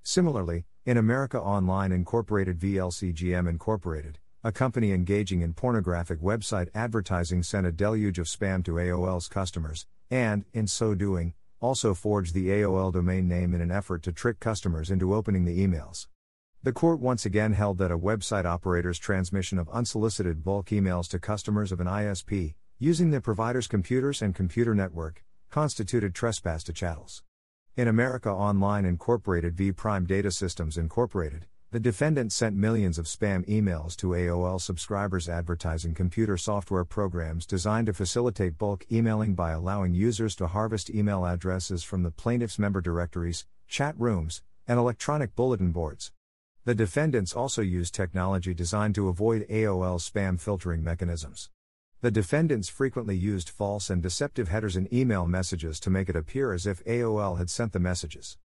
Similarly, 0.06 0.66
in 0.86 0.98
America 0.98 1.40
Online 1.40 1.94
Incorporated 1.94 2.60
v. 2.60 2.74
LCGM 2.74 3.48
Incorporated, 3.48 4.20
a 4.44 4.52
company 4.52 4.92
engaging 4.92 5.40
in 5.40 5.54
pornographic 5.54 6.20
website 6.20 6.68
advertising 6.76 7.42
sent 7.42 7.66
a 7.66 7.72
deluge 7.72 8.20
of 8.20 8.26
spam 8.26 8.66
to 8.66 8.74
AOL's 8.74 9.30
customers, 9.30 9.88
and, 10.12 10.44
in 10.52 10.68
so 10.68 10.94
doing, 10.94 11.34
also 11.62 11.94
forged 11.94 12.34
the 12.34 12.50
AOL 12.50 12.92
domain 12.92 13.30
name 13.30 13.54
in 13.54 13.62
an 13.62 13.72
effort 13.72 14.04
to 14.04 14.12
trick 14.12 14.42
customers 14.42 14.92
into 14.92 15.16
opening 15.16 15.46
the 15.46 15.66
emails. 15.66 16.08
The 16.64 16.74
court 16.74 17.00
once 17.00 17.26
again 17.26 17.54
held 17.54 17.78
that 17.78 17.92
a 17.92 17.98
website 17.98 18.44
operator's 18.44 19.00
transmission 19.00 19.58
of 19.58 19.70
unsolicited 19.70 20.44
bulk 20.44 20.68
emails 20.68 21.08
to 21.12 21.20
customers 21.20 21.72
of 21.72 21.80
an 21.80 21.88
ISP, 21.88 22.56
using 22.78 23.12
the 23.12 23.22
provider's 23.22 23.68
computers 23.68 24.22
and 24.22 24.36
computer 24.36 24.76
network, 24.76 25.24
constituted 25.50 26.14
trespass 26.14 26.62
to 26.66 26.74
chattels. 26.74 27.24
In 27.76 27.88
America 27.88 28.30
Online 28.30 28.86
Incorporated 28.86 29.56
v. 29.56 29.72
Prime 29.72 30.06
Data 30.06 30.30
Systems 30.30 30.78
Incorporated, 30.78 31.48
the 31.72 31.80
defendant 31.80 32.32
sent 32.32 32.56
millions 32.56 33.00
of 33.00 33.08
spam 33.08 33.44
emails 33.50 33.96
to 33.96 34.10
AOL 34.10 34.62
subscribers 34.62 35.28
advertising 35.28 35.96
computer 35.96 36.38
software 36.38 36.86
programs 36.86 37.48
designed 37.48 37.88
to 37.88 37.94
facilitate 37.94 38.60
bulk 38.60 38.86
emailing 38.92 39.34
by 39.34 39.54
allowing 39.54 39.96
users 39.96 40.36
to 40.36 40.46
harvest 40.46 40.92
email 40.92 41.26
addresses 41.26 41.84
from 41.84 42.04
the 42.04 42.12
plaintiff's 42.12 42.60
member 42.60 42.80
directories, 42.80 43.48
chat 43.68 43.96
rooms, 43.98 44.44
and 44.68 44.78
electronic 44.78 45.36
bulletin 45.36 45.72
boards. 45.72 46.12
The 46.66 46.76
defendants 46.76 47.34
also 47.34 47.64
used 47.64 47.96
technology 47.96 48.54
designed 48.54 48.94
to 48.94 49.08
avoid 49.08 49.48
AOL's 49.50 50.08
spam 50.08 50.40
filtering 50.40 50.84
mechanisms. 50.84 51.50
The 52.04 52.12
defendants 52.12 52.68
frequently 52.68 53.16
used 53.16 53.48
false 53.50 53.90
and 53.90 54.04
deceptive 54.04 54.50
headers 54.50 54.76
in 54.76 54.94
email 54.94 55.26
messages 55.26 55.80
to 55.80 55.90
make 55.90 56.10
it 56.10 56.18
appear 56.18 56.52
as 56.52 56.68
if 56.68 56.84
AOL 56.84 57.38
had 57.38 57.50
sent 57.50 57.72
the 57.72 57.80
messages. 57.80 58.38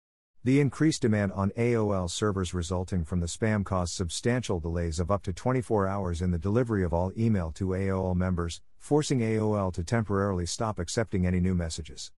The 0.45 0.61
increased 0.61 1.01
demand 1.01 1.33
on 1.33 1.53
AOL 1.57 2.11
servers 2.11 2.53
resulting 2.53 3.03
from 3.03 3.21
the 3.21 3.27
spam 3.27 3.65
caused 3.65 3.95
substantial 3.95 4.61
delays 4.61 5.01
of 5.01 5.11
up 5.11 5.23
to 5.23 5.33
24 5.33 5.87
hours 5.87 6.21
in 6.21 6.33
the 6.33 6.39
delivery 6.39 6.85
of 6.85 6.93
all 6.93 7.13
email 7.17 7.51
to 7.53 7.69
AOL 7.69 8.15
members, 8.15 8.61
forcing 8.77 9.21
AOL 9.21 9.73
to 9.73 9.83
temporarily 9.83 10.45
stop 10.45 10.79
accepting 10.79 11.27
any 11.27 11.41
new 11.41 11.55
messages. 11.55 12.13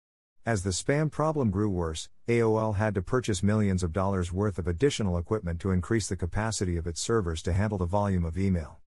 As 0.43 0.63
the 0.63 0.71
spam 0.71 1.11
problem 1.11 1.51
grew 1.51 1.69
worse, 1.69 2.09
AOL 2.27 2.77
had 2.77 2.95
to 2.95 3.03
purchase 3.03 3.43
millions 3.43 3.83
of 3.83 3.93
dollars 3.93 4.33
worth 4.33 4.57
of 4.57 4.67
additional 4.67 5.19
equipment 5.19 5.59
to 5.59 5.69
increase 5.69 6.07
the 6.07 6.15
capacity 6.15 6.77
of 6.77 6.87
its 6.87 6.99
servers 6.99 7.43
to 7.43 7.53
handle 7.53 7.77
the 7.77 7.85
volume 7.85 8.25
of 8.25 8.39
email. 8.39 8.79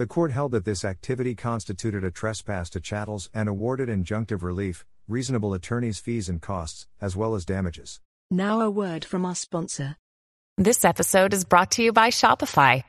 The 0.00 0.06
court 0.06 0.32
held 0.32 0.52
that 0.52 0.64
this 0.64 0.82
activity 0.82 1.34
constituted 1.34 2.04
a 2.04 2.10
trespass 2.10 2.70
to 2.70 2.80
chattels 2.80 3.28
and 3.34 3.50
awarded 3.50 3.90
injunctive 3.90 4.42
relief, 4.42 4.86
reasonable 5.06 5.52
attorney's 5.52 5.98
fees 5.98 6.26
and 6.26 6.40
costs, 6.40 6.86
as 7.02 7.16
well 7.16 7.34
as 7.34 7.44
damages. 7.44 8.00
Now, 8.30 8.62
a 8.62 8.70
word 8.70 9.04
from 9.04 9.26
our 9.26 9.34
sponsor. 9.34 9.96
This 10.56 10.86
episode 10.86 11.34
is 11.34 11.44
brought 11.44 11.72
to 11.72 11.82
you 11.82 11.92
by 11.92 12.08
Shopify. 12.08 12.82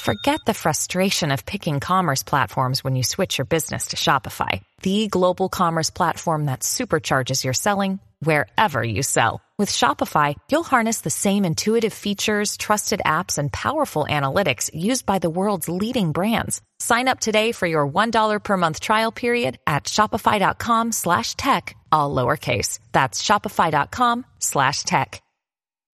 Forget 0.00 0.40
the 0.44 0.52
frustration 0.52 1.32
of 1.32 1.46
picking 1.46 1.80
commerce 1.80 2.22
platforms 2.22 2.84
when 2.84 2.96
you 2.96 3.02
switch 3.02 3.38
your 3.38 3.46
business 3.46 3.86
to 3.86 3.96
Shopify, 3.96 4.60
the 4.82 5.08
global 5.08 5.48
commerce 5.48 5.88
platform 5.88 6.44
that 6.44 6.60
supercharges 6.60 7.44
your 7.44 7.54
selling 7.54 7.98
wherever 8.18 8.84
you 8.84 9.02
sell. 9.02 9.40
With 9.60 9.68
Shopify, 9.68 10.36
you'll 10.50 10.64
harness 10.64 11.02
the 11.02 11.10
same 11.10 11.44
intuitive 11.44 11.92
features, 11.92 12.56
trusted 12.56 13.02
apps, 13.04 13.36
and 13.36 13.52
powerful 13.52 14.06
analytics 14.08 14.70
used 14.72 15.04
by 15.04 15.18
the 15.18 15.28
world's 15.28 15.68
leading 15.68 16.12
brands. 16.12 16.62
Sign 16.78 17.08
up 17.08 17.20
today 17.20 17.52
for 17.52 17.66
your 17.66 17.86
$1 17.86 18.42
per 18.42 18.56
month 18.56 18.80
trial 18.80 19.12
period 19.12 19.58
at 19.66 19.84
shopify.com 19.84 20.92
slash 20.92 21.36
tech, 21.36 21.76
all 21.92 22.14
lowercase. 22.14 22.78
That's 22.92 23.20
shopify.com 23.20 24.24
slash 24.38 24.84
tech. 24.84 25.22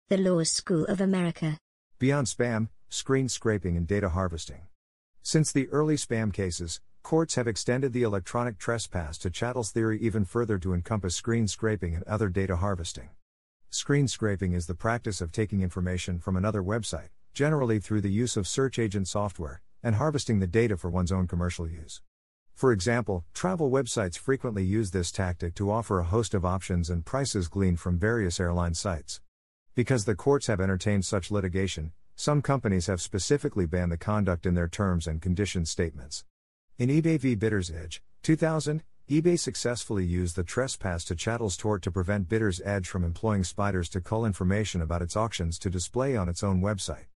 The 0.10 0.18
Law 0.18 0.44
School 0.44 0.84
of 0.84 1.00
America. 1.00 1.58
Beyond 2.00 2.28
spam, 2.28 2.68
screen 2.90 3.30
scraping, 3.30 3.78
and 3.78 3.88
data 3.88 4.10
harvesting. 4.10 4.64
Since 5.22 5.54
the 5.54 5.70
early 5.70 5.96
spam 5.96 6.34
cases, 6.34 6.82
courts 7.02 7.36
have 7.36 7.48
extended 7.48 7.94
the 7.94 8.04
electronic 8.04 8.58
trespass 8.58 9.18
to 9.20 9.30
chattels 9.30 9.72
theory 9.72 10.00
even 10.02 10.26
further 10.26 10.60
to 10.60 10.74
encompass 10.74 11.16
screen 11.16 11.48
scraping 11.48 11.96
and 11.96 12.04
other 12.04 12.28
data 12.28 12.58
harvesting. 12.58 13.12
Screen 13.74 14.08
scraping 14.08 14.54
is 14.54 14.68
the 14.68 14.76
practice 14.76 15.20
of 15.20 15.32
taking 15.32 15.62
information 15.62 16.20
from 16.20 16.38
another 16.38 16.62
website, 16.62 17.10
generally 17.34 17.80
through 17.80 18.02
the 18.02 18.12
use 18.12 18.38
of 18.38 18.48
search 18.48 18.78
engine 18.78 19.04
software, 19.04 19.64
and 19.82 19.96
harvesting 19.96 20.38
the 20.38 20.46
data 20.46 20.78
for 20.78 20.92
one's 20.92 21.12
own 21.12 21.26
commercial 21.26 21.68
use. 21.68 22.00
For 22.54 22.72
example, 22.72 23.26
travel 23.34 23.72
websites 23.72 24.16
frequently 24.16 24.64
use 24.64 24.92
this 24.92 25.12
tactic 25.12 25.56
to 25.56 25.72
offer 25.72 25.98
a 25.98 26.04
host 26.04 26.36
of 26.36 26.46
options 26.46 26.92
and 26.92 27.04
prices 27.04 27.48
gleaned 27.48 27.80
from 27.80 27.98
various 27.98 28.40
airline 28.40 28.76
sites. 28.76 29.22
Because 29.74 30.06
the 30.06 30.14
courts 30.14 30.46
have 30.46 30.62
entertained 30.62 31.04
such 31.04 31.32
litigation, 31.32 31.94
some 32.16 32.44
companies 32.44 32.86
have 32.86 33.02
specifically 33.02 33.66
banned 33.66 33.92
the 33.92 33.98
conduct 33.98 34.46
in 34.46 34.54
their 34.54 34.68
terms 34.68 35.08
and 35.08 35.20
conditions 35.20 35.72
statements. 35.72 36.26
In 36.78 36.90
eBay 36.90 37.20
v. 37.20 37.34
Bidders 37.34 37.72
Edge, 37.72 38.04
2000, 38.22 38.84
eBay 39.10 39.38
successfully 39.38 40.06
used 40.06 40.38
the 40.38 40.46
trespass 40.46 41.04
to 41.04 41.14
chattels 41.14 41.58
tort 41.58 41.82
to 41.82 41.92
prevent 41.92 42.30
Bidders 42.30 42.62
Edge 42.64 42.88
from 42.88 43.04
employing 43.04 43.44
spiders 43.44 43.90
to 43.90 44.00
cull 44.00 44.26
information 44.26 44.82
about 44.82 45.02
its 45.02 45.18
auctions 45.18 45.60
to 45.60 45.70
display 45.70 46.16
on 46.16 46.30
its 46.30 46.42
own 46.42 46.62
website. 46.62 47.08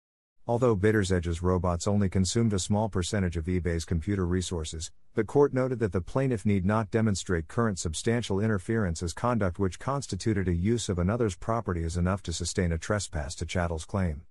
Although 0.46 0.76
Bidders 0.76 1.14
Edge's 1.14 1.42
robots 1.42 1.88
only 1.88 2.10
consumed 2.10 2.52
a 2.52 2.60
small 2.60 2.90
percentage 2.90 3.38
of 3.38 3.46
eBay's 3.46 3.86
computer 3.86 4.26
resources, 4.26 4.92
the 5.14 5.24
court 5.24 5.54
noted 5.54 5.80
that 5.80 5.94
the 5.94 6.02
plaintiff 6.02 6.46
need 6.46 6.66
not 6.66 6.92
demonstrate 6.92 7.48
current 7.48 7.80
substantial 7.80 8.42
interference 8.42 9.02
as 9.02 9.14
conduct 9.14 9.58
which 9.58 9.80
constituted 9.80 10.50
a 10.50 10.54
use 10.54 10.90
of 10.90 11.00
another's 11.00 11.38
property 11.38 11.84
is 11.84 11.96
enough 11.96 12.22
to 12.24 12.34
sustain 12.34 12.74
a 12.74 12.78
trespass 12.78 13.34
to 13.36 13.46
chattels 13.46 13.86
claim. 13.86 14.24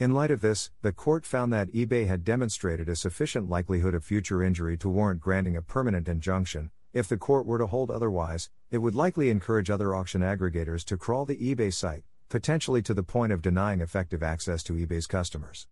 In 0.00 0.12
light 0.12 0.32
of 0.32 0.40
this, 0.40 0.72
the 0.82 0.92
court 0.92 1.24
found 1.24 1.52
that 1.52 1.72
eBay 1.72 2.08
had 2.08 2.24
demonstrated 2.24 2.88
a 2.88 2.96
sufficient 2.96 3.48
likelihood 3.48 3.94
of 3.94 4.04
future 4.04 4.42
injury 4.42 4.76
to 4.78 4.88
warrant 4.88 5.20
granting 5.20 5.56
a 5.56 5.62
permanent 5.62 6.08
injunction, 6.08 6.70
if 6.96 7.08
the 7.08 7.18
court 7.18 7.44
were 7.44 7.58
to 7.58 7.66
hold 7.66 7.90
otherwise, 7.90 8.48
it 8.70 8.78
would 8.78 8.94
likely 8.94 9.28
encourage 9.28 9.68
other 9.68 9.94
auction 9.94 10.22
aggregators 10.22 10.82
to 10.82 10.96
crawl 10.96 11.26
the 11.26 11.36
eBay 11.36 11.70
site, 11.70 12.04
potentially 12.30 12.80
to 12.80 12.94
the 12.94 13.02
point 13.02 13.32
of 13.32 13.42
denying 13.42 13.82
effective 13.82 14.22
access 14.22 14.62
to 14.62 14.72
eBay's 14.72 15.06
customers. 15.06 15.66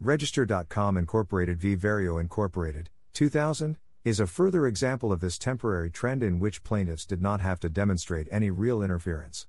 Register.com 0.00 0.98
Incorporated 0.98 1.58
v. 1.58 1.76
Verio 1.76 2.20
Incorporated, 2.20 2.90
2000, 3.14 3.78
is 4.04 4.20
a 4.20 4.26
further 4.26 4.66
example 4.66 5.12
of 5.12 5.20
this 5.20 5.38
temporary 5.38 5.90
trend 5.90 6.22
in 6.22 6.38
which 6.38 6.62
plaintiffs 6.62 7.06
did 7.06 7.22
not 7.22 7.40
have 7.40 7.58
to 7.60 7.70
demonstrate 7.70 8.28
any 8.30 8.50
real 8.50 8.82
interference. 8.82 9.46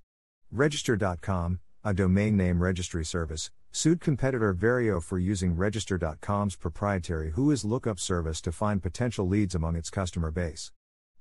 Register.com, 0.50 1.60
a 1.84 1.94
domain 1.94 2.38
name 2.38 2.64
registry 2.64 3.04
service, 3.04 3.52
sued 3.74 4.00
competitor 4.00 4.54
Verio 4.54 5.04
for 5.04 5.20
using 5.20 5.58
Register.com's 5.58 6.56
proprietary 6.56 7.34
Whois 7.34 7.66
lookup 7.66 8.00
service 8.00 8.40
to 8.40 8.54
find 8.54 8.82
potential 8.82 9.28
leads 9.28 9.56
among 9.56 9.76
its 9.76 9.90
customer 9.90 10.32
base. 10.32 10.72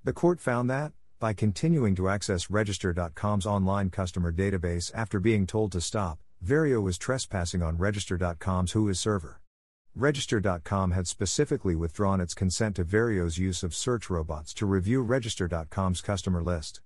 The 0.07 0.13
court 0.13 0.39
found 0.39 0.71
that, 0.71 0.93
by 1.19 1.33
continuing 1.33 1.97
to 1.97 2.09
access 2.09 2.49
Register.com's 2.49 3.45
online 3.45 3.91
customer 3.91 4.33
database 4.33 4.93
after 4.95 5.19
being 5.19 5.49
told 5.49 5.73
to 5.73 5.81
stop, 5.81 6.21
Verio 6.45 6.81
was 6.81 6.97
trespassing 6.97 7.61
on 7.61 7.77
Register.com's 7.77 8.71
Whois 8.71 8.99
server. 8.99 9.41
Register.com 9.97 10.93
had 10.93 11.09
specifically 11.09 11.75
withdrawn 11.75 12.21
its 12.21 12.35
consent 12.35 12.77
to 12.77 12.85
Verio's 12.85 13.37
use 13.37 13.65
of 13.65 13.75
search 13.75 14.09
robots 14.09 14.55
to 14.55 14.65
review 14.65 15.03
Register.com's 15.03 16.01
customer 16.01 16.41
list. 16.41 16.81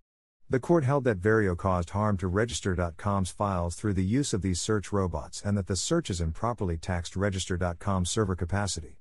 The 0.48 0.58
court 0.58 0.84
held 0.84 1.04
that 1.04 1.20
Verio 1.20 1.54
caused 1.54 1.90
harm 1.90 2.16
to 2.16 2.26
Register.com's 2.26 3.30
files 3.30 3.74
through 3.74 3.92
the 3.92 4.02
use 4.02 4.32
of 4.32 4.40
these 4.40 4.62
search 4.62 4.92
robots 4.92 5.42
and 5.44 5.58
that 5.58 5.66
the 5.66 5.76
searches 5.76 6.22
improperly 6.22 6.78
taxed 6.78 7.16
Register.com's 7.16 8.08
server 8.08 8.34
capacity. 8.34 8.99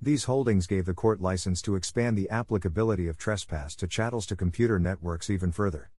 These 0.00 0.24
holdings 0.24 0.68
gave 0.68 0.86
the 0.86 0.94
court 0.94 1.20
license 1.20 1.60
to 1.62 1.74
expand 1.74 2.16
the 2.16 2.30
applicability 2.30 3.08
of 3.08 3.18
trespass 3.18 3.74
to 3.74 3.88
chattels 3.88 4.26
to 4.26 4.36
computer 4.36 4.78
networks 4.78 5.28
even 5.28 5.50
further. 5.50 5.90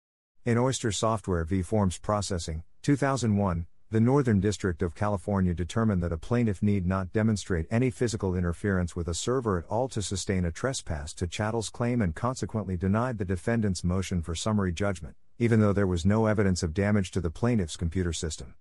In 0.45 0.57
Oyster 0.57 0.93
Software 0.93 1.43
v. 1.43 1.63
Forms 1.63 1.99
Processing, 1.99 2.63
2001, 2.83 3.67
the 3.91 3.99
Northern 3.99 4.39
District 4.39 4.83
of 4.83 4.95
California 4.95 5.53
determined 5.53 6.01
that 6.05 6.13
a 6.13 6.17
plaintiff 6.17 6.63
need 6.63 6.87
not 6.87 7.13
demonstrate 7.13 7.67
any 7.73 7.91
physical 7.91 8.37
interference 8.37 8.95
with 8.95 9.09
a 9.09 9.15
server 9.15 9.59
at 9.59 9.65
all 9.65 9.89
to 9.89 10.01
sustain 10.01 10.45
a 10.45 10.53
trespass 10.53 11.13
to 11.15 11.27
chattels 11.27 11.69
claim 11.69 12.01
and 12.01 12.15
consequently 12.15 12.77
denied 12.77 13.19
the 13.19 13.25
defendant's 13.25 13.83
motion 13.83 14.23
for 14.23 14.37
summary 14.37 14.71
judgment, 14.71 15.17
even 15.41 15.59
though 15.59 15.73
there 15.73 15.89
was 15.89 16.07
no 16.07 16.27
evidence 16.27 16.63
of 16.63 16.73
damage 16.73 17.11
to 17.11 17.21
the 17.21 17.31
plaintiff's 17.31 17.77
computer 17.77 18.13
system. 18.13 18.55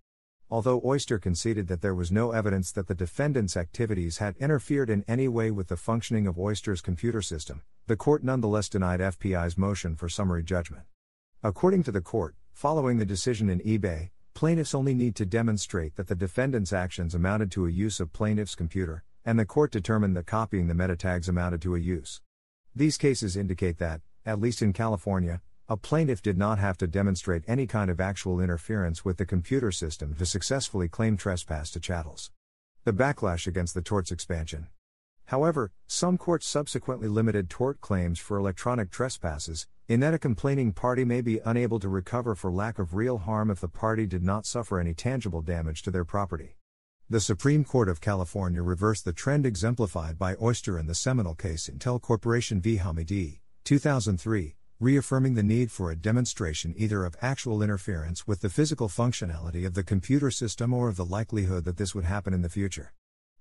Although 0.49 0.81
Oyster 0.85 1.19
conceded 1.19 1.67
that 1.67 1.81
there 1.81 1.93
was 1.93 2.09
no 2.09 2.31
evidence 2.31 2.71
that 2.71 2.87
the 2.87 2.95
defendant's 2.95 3.57
activities 3.57 4.19
had 4.19 4.37
interfered 4.37 4.89
in 4.89 5.03
any 5.05 5.27
way 5.27 5.51
with 5.51 5.67
the 5.67 5.75
functioning 5.75 6.25
of 6.25 6.39
Oyster's 6.39 6.79
computer 6.79 7.21
system, 7.21 7.63
the 7.87 7.97
court 7.97 8.23
nonetheless 8.23 8.69
denied 8.69 9.01
FPI's 9.01 9.57
motion 9.57 9.93
for 9.97 10.07
summary 10.07 10.43
judgment. 10.43 10.83
According 11.43 11.83
to 11.83 11.91
the 11.91 11.99
court, 11.99 12.35
following 12.53 12.97
the 12.97 13.05
decision 13.05 13.49
in 13.49 13.59
eBay, 13.59 14.11
plaintiffs 14.33 14.73
only 14.73 14.93
need 14.93 15.15
to 15.17 15.25
demonstrate 15.25 15.97
that 15.97 16.07
the 16.07 16.15
defendant's 16.15 16.71
actions 16.71 17.13
amounted 17.13 17.51
to 17.51 17.65
a 17.65 17.71
use 17.71 17.99
of 17.99 18.13
plaintiff's 18.13 18.55
computer, 18.55 19.03
and 19.25 19.37
the 19.37 19.45
court 19.45 19.69
determined 19.69 20.15
that 20.15 20.27
copying 20.27 20.67
the 20.67 20.73
meta 20.73 20.95
tags 20.95 21.27
amounted 21.27 21.61
to 21.61 21.75
a 21.75 21.79
use. 21.79 22.21
These 22.73 22.97
cases 22.97 23.35
indicate 23.35 23.79
that, 23.79 23.99
at 24.25 24.39
least 24.39 24.61
in 24.61 24.71
California, 24.71 25.41
a 25.69 25.75
plaintiff 25.75 26.21
did 26.21 26.37
not 26.37 26.59
have 26.59 26.77
to 26.77 26.87
demonstrate 26.87 27.43
any 27.45 27.67
kind 27.67 27.91
of 27.91 27.99
actual 27.99 28.39
interference 28.39 29.03
with 29.03 29.17
the 29.17 29.25
computer 29.25 29.69
system 29.69 30.15
to 30.15 30.25
successfully 30.25 30.87
claim 30.87 31.17
trespass 31.17 31.69
to 31.71 31.79
chattels. 31.79 32.31
The 32.85 32.93
backlash 32.93 33.47
against 33.47 33.73
the 33.73 33.81
tort's 33.81 34.11
expansion. 34.11 34.67
However, 35.25 35.73
some 35.85 36.17
courts 36.17 36.47
subsequently 36.47 37.09
limited 37.09 37.49
tort 37.49 37.81
claims 37.81 38.17
for 38.17 38.37
electronic 38.37 38.91
trespasses, 38.91 39.67
in 39.89 39.99
that 39.99 40.13
a 40.13 40.19
complaining 40.19 40.71
party 40.71 41.03
may 41.03 41.19
be 41.19 41.41
unable 41.43 41.79
to 41.79 41.89
recover 41.89 42.33
for 42.33 42.49
lack 42.49 42.79
of 42.79 42.93
real 42.93 43.17
harm 43.17 43.51
if 43.51 43.59
the 43.59 43.67
party 43.67 44.05
did 44.05 44.23
not 44.23 44.45
suffer 44.45 44.79
any 44.79 44.93
tangible 44.93 45.41
damage 45.41 45.81
to 45.81 45.91
their 45.91 46.05
property. 46.05 46.55
The 47.09 47.19
Supreme 47.19 47.65
Court 47.65 47.89
of 47.89 47.99
California 47.99 48.61
reversed 48.61 49.03
the 49.03 49.11
trend 49.11 49.45
exemplified 49.45 50.17
by 50.17 50.35
Oyster 50.41 50.79
in 50.79 50.87
the 50.87 50.95
seminal 50.95 51.35
case 51.35 51.69
Intel 51.69 52.01
Corporation 52.01 52.61
v. 52.61 52.77
Hamidi, 52.77 53.39
2003, 53.65 54.56
reaffirming 54.79 55.33
the 55.33 55.41
need 55.41 55.71
for 55.71 55.89
a 55.89 55.95
demonstration 55.95 56.71
either 56.77 57.03
of 57.03 57.15
actual 57.19 57.63
interference 57.63 58.27
with 58.27 58.41
the 58.41 58.49
physical 58.49 58.87
functionality 58.87 59.65
of 59.65 59.73
the 59.73 59.83
computer 59.83 60.29
system 60.29 60.71
or 60.71 60.87
of 60.87 60.95
the 60.97 61.05
likelihood 61.05 61.65
that 61.65 61.77
this 61.77 61.95
would 61.95 62.05
happen 62.05 62.31
in 62.31 62.43
the 62.43 62.49
future. 62.49 62.93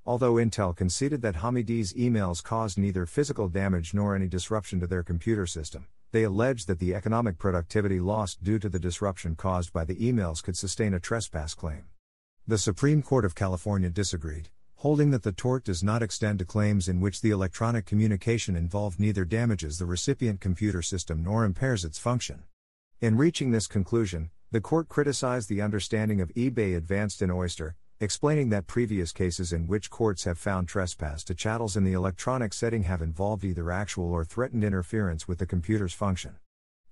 Although 0.07 0.35
Intel 0.35 0.75
conceded 0.75 1.21
that 1.21 1.37
Hamidi's 1.37 1.93
emails 1.93 2.43
caused 2.43 2.79
neither 2.79 3.05
physical 3.05 3.49
damage 3.49 3.93
nor 3.93 4.15
any 4.15 4.29
disruption 4.29 4.81
to 4.81 4.87
their 4.87 5.03
computer 5.03 5.47
system, 5.47 5.89
they 6.11 6.23
alleged 6.23 6.69
that 6.69 6.79
the 6.79 6.95
economic 6.95 7.37
productivity 7.37 8.01
lost 8.01 8.43
due 8.43 8.59
to 8.59 8.71
the 8.71 8.79
disruption 8.79 9.35
caused 9.35 9.75
by 9.75 9.85
the 9.85 9.97
emails 9.97 10.43
could 10.43 10.57
sustain 10.57 10.95
a 10.95 11.01
trespass 11.01 11.53
claim. 11.53 11.85
The 12.47 12.57
Supreme 12.57 13.03
Court 13.03 13.27
of 13.27 13.35
California 13.35 13.91
disagreed, 13.91 14.49
holding 14.77 15.11
that 15.11 15.23
the 15.23 15.33
tort 15.33 15.65
does 15.65 15.83
not 15.83 16.03
extend 16.03 16.39
to 16.39 16.45
claims 16.45 16.87
in 16.87 17.01
which 17.01 17.23
the 17.23 17.31
electronic 17.31 17.87
communication 17.87 18.55
involved 18.55 19.01
neither 19.01 19.25
damages 19.25 19.79
the 19.79 19.87
recipient 19.87 20.39
computer 20.39 20.83
system 20.83 21.25
nor 21.25 21.45
impairs 21.45 21.83
its 21.83 21.99
function. 21.99 22.45
In 23.01 23.17
reaching 23.17 23.51
this 23.51 23.67
conclusion, 23.67 24.31
the 24.51 24.61
court 24.61 24.89
criticized 24.89 25.49
the 25.49 25.63
understanding 25.63 26.21
of 26.21 26.33
eBay 26.35 26.77
advanced 26.77 27.23
in 27.23 27.31
Oyster, 27.31 27.75
explaining 28.01 28.51
that 28.51 28.67
previous 28.67 29.13
cases 29.13 29.51
in 29.51 29.67
which 29.67 29.89
courts 29.89 30.25
have 30.25 30.39
found 30.39 30.69
trespass 30.69 31.25
to 31.25 31.35
chattels 31.35 31.79
in 31.79 31.85
the 31.85 31.95
electronic 31.95 32.53
setting 32.53 32.83
have 32.83 33.01
involved 33.01 33.45
either 33.45 33.71
actual 33.71 34.13
or 34.13 34.25
threatened 34.25 34.63
interference 34.63 35.27
with 35.27 35.39
the 35.39 35.47
computer's 35.47 35.95
function. 35.95 36.37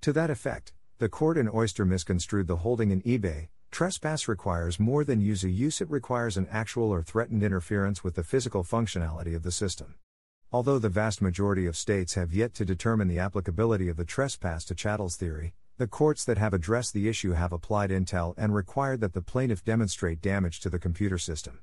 To 0.01 0.13
that 0.15 0.31
effect, 0.31 0.73
the 0.99 1.11
court 1.11 1.37
in 1.37 1.51
Oyster 1.53 1.85
misconstrued 1.85 2.47
the 2.47 2.57
holding 2.57 2.91
in 2.91 3.03
eBay. 3.03 3.49
Trespass 3.75 4.29
requires 4.29 4.79
more 4.79 5.03
than 5.03 5.21
use 5.21 5.43
a 5.43 5.51
use, 5.51 5.81
it 5.81 5.91
requires 5.91 6.37
an 6.37 6.47
actual 6.49 6.93
or 6.93 7.03
threatened 7.03 7.43
interference 7.43 8.05
with 8.05 8.15
the 8.15 8.23
physical 8.23 8.63
functionality 8.63 9.35
of 9.35 9.43
the 9.43 9.51
system. 9.51 9.97
Although 10.53 10.79
the 10.79 10.89
vast 10.89 11.21
majority 11.21 11.67
of 11.67 11.77
states 11.77 12.15
have 12.15 12.33
yet 12.33 12.55
to 12.55 12.65
determine 12.65 13.09
the 13.09 13.19
applicability 13.19 13.89
of 13.89 13.97
the 13.97 14.05
trespass 14.05 14.65
to 14.67 14.77
chattels 14.77 15.17
theory, 15.17 15.55
the 15.77 15.89
courts 15.89 16.25
that 16.25 16.39
have 16.39 16.55
addressed 16.55 16.95
the 16.95 17.09
issue 17.09 17.33
have 17.33 17.53
applied 17.53 17.91
intel 17.91 18.33
and 18.39 18.55
required 18.55 19.01
that 19.01 19.13
the 19.13 19.21
plaintiff 19.21 19.65
demonstrate 19.65 20.23
damage 20.23 20.61
to 20.61 20.71
the 20.71 20.79
computer 20.79 21.19
system. 21.19 21.59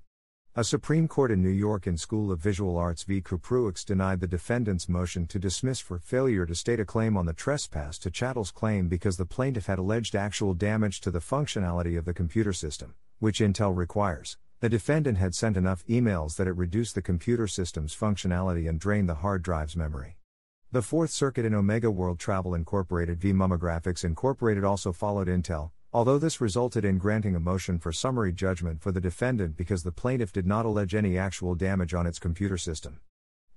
A 0.53 0.65
Supreme 0.65 1.07
Court 1.07 1.31
in 1.31 1.41
New 1.41 1.47
York 1.47 1.87
in 1.87 1.95
School 1.95 2.29
of 2.29 2.41
Visual 2.41 2.77
Arts 2.77 3.03
v. 3.03 3.21
Kuprewicz 3.21 3.85
denied 3.85 4.19
the 4.19 4.27
defendant's 4.27 4.89
motion 4.89 5.25
to 5.27 5.39
dismiss 5.39 5.79
for 5.79 5.97
failure 5.97 6.45
to 6.45 6.53
state 6.53 6.81
a 6.81 6.83
claim 6.83 7.15
on 7.15 7.25
the 7.25 7.31
trespass 7.31 7.97
to 7.99 8.11
chattels 8.11 8.51
claim 8.51 8.89
because 8.89 9.15
the 9.15 9.25
plaintiff 9.25 9.67
had 9.67 9.79
alleged 9.79 10.13
actual 10.13 10.53
damage 10.53 10.99
to 10.99 11.09
the 11.09 11.21
functionality 11.21 11.97
of 11.97 12.03
the 12.03 12.13
computer 12.13 12.51
system, 12.51 12.95
which 13.19 13.39
Intel 13.39 13.73
requires. 13.73 14.37
The 14.59 14.67
defendant 14.67 15.19
had 15.19 15.33
sent 15.35 15.55
enough 15.55 15.85
emails 15.87 16.35
that 16.35 16.47
it 16.47 16.57
reduced 16.57 16.95
the 16.95 17.01
computer 17.01 17.47
system's 17.47 17.95
functionality 17.95 18.67
and 18.67 18.77
drained 18.77 19.07
the 19.07 19.15
hard 19.15 19.43
drive's 19.43 19.77
memory. 19.77 20.17
The 20.73 20.81
Fourth 20.81 21.11
Circuit 21.11 21.45
in 21.45 21.53
Omega 21.53 21.89
World 21.89 22.19
Travel 22.19 22.55
Incorporated 22.55 23.21
v. 23.21 23.31
Mummagraphics 23.31 24.03
Incorporated 24.03 24.65
also 24.65 24.91
followed 24.91 25.29
Intel, 25.29 25.71
although 25.93 26.17
this 26.17 26.39
resulted 26.39 26.85
in 26.85 26.97
granting 26.97 27.35
a 27.35 27.39
motion 27.39 27.77
for 27.77 27.91
summary 27.91 28.31
judgment 28.31 28.81
for 28.81 28.93
the 28.93 29.01
defendant 29.01 29.57
because 29.57 29.83
the 29.83 29.91
plaintiff 29.91 30.31
did 30.31 30.47
not 30.47 30.65
allege 30.65 30.95
any 30.95 31.17
actual 31.17 31.53
damage 31.53 31.93
on 31.93 32.07
its 32.07 32.17
computer 32.17 32.57
system. 32.57 32.99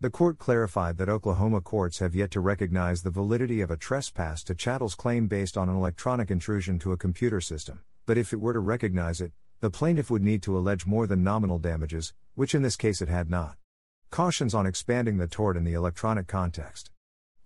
The 0.01 0.11
court 0.11 0.39
clarified 0.39 0.99
that 0.99 1.09
Oklahoma 1.09 1.61
courts 1.61 2.01
have 2.01 2.15
yet 2.15 2.33
to 2.33 2.41
recognize 2.41 3.03
the 3.03 3.11
validity 3.11 3.61
of 3.61 3.71
a 3.71 3.77
trespass 3.77 4.43
to 4.45 4.55
chattels 4.55 4.97
claim 4.97 5.29
based 5.29 5.57
on 5.57 5.69
an 5.69 5.77
electronic 5.77 6.31
intrusion 6.31 6.81
to 6.81 6.93
a 6.93 6.97
computer 6.97 7.41
system, 7.41 7.81
but 8.05 8.19
if 8.19 8.33
it 8.33 8.41
were 8.41 8.53
to 8.53 8.59
recognize 8.59 9.21
it, 9.21 9.33
the 9.61 9.71
plaintiff 9.71 10.11
would 10.11 10.23
need 10.23 10.43
to 10.43 10.59
allege 10.59 10.87
more 10.87 11.07
than 11.07 11.23
nominal 11.23 11.61
damages, 11.61 12.13
which 12.35 12.55
in 12.55 12.63
this 12.63 12.77
case 12.77 13.01
it 13.01 13.09
had 13.09 13.31
not. 13.31 13.57
Cautions 14.11 14.55
on 14.55 14.67
expanding 14.67 15.19
the 15.19 15.29
tort 15.29 15.57
in 15.57 15.65
the 15.65 15.73
electronic 15.73 16.27
context. 16.27 16.91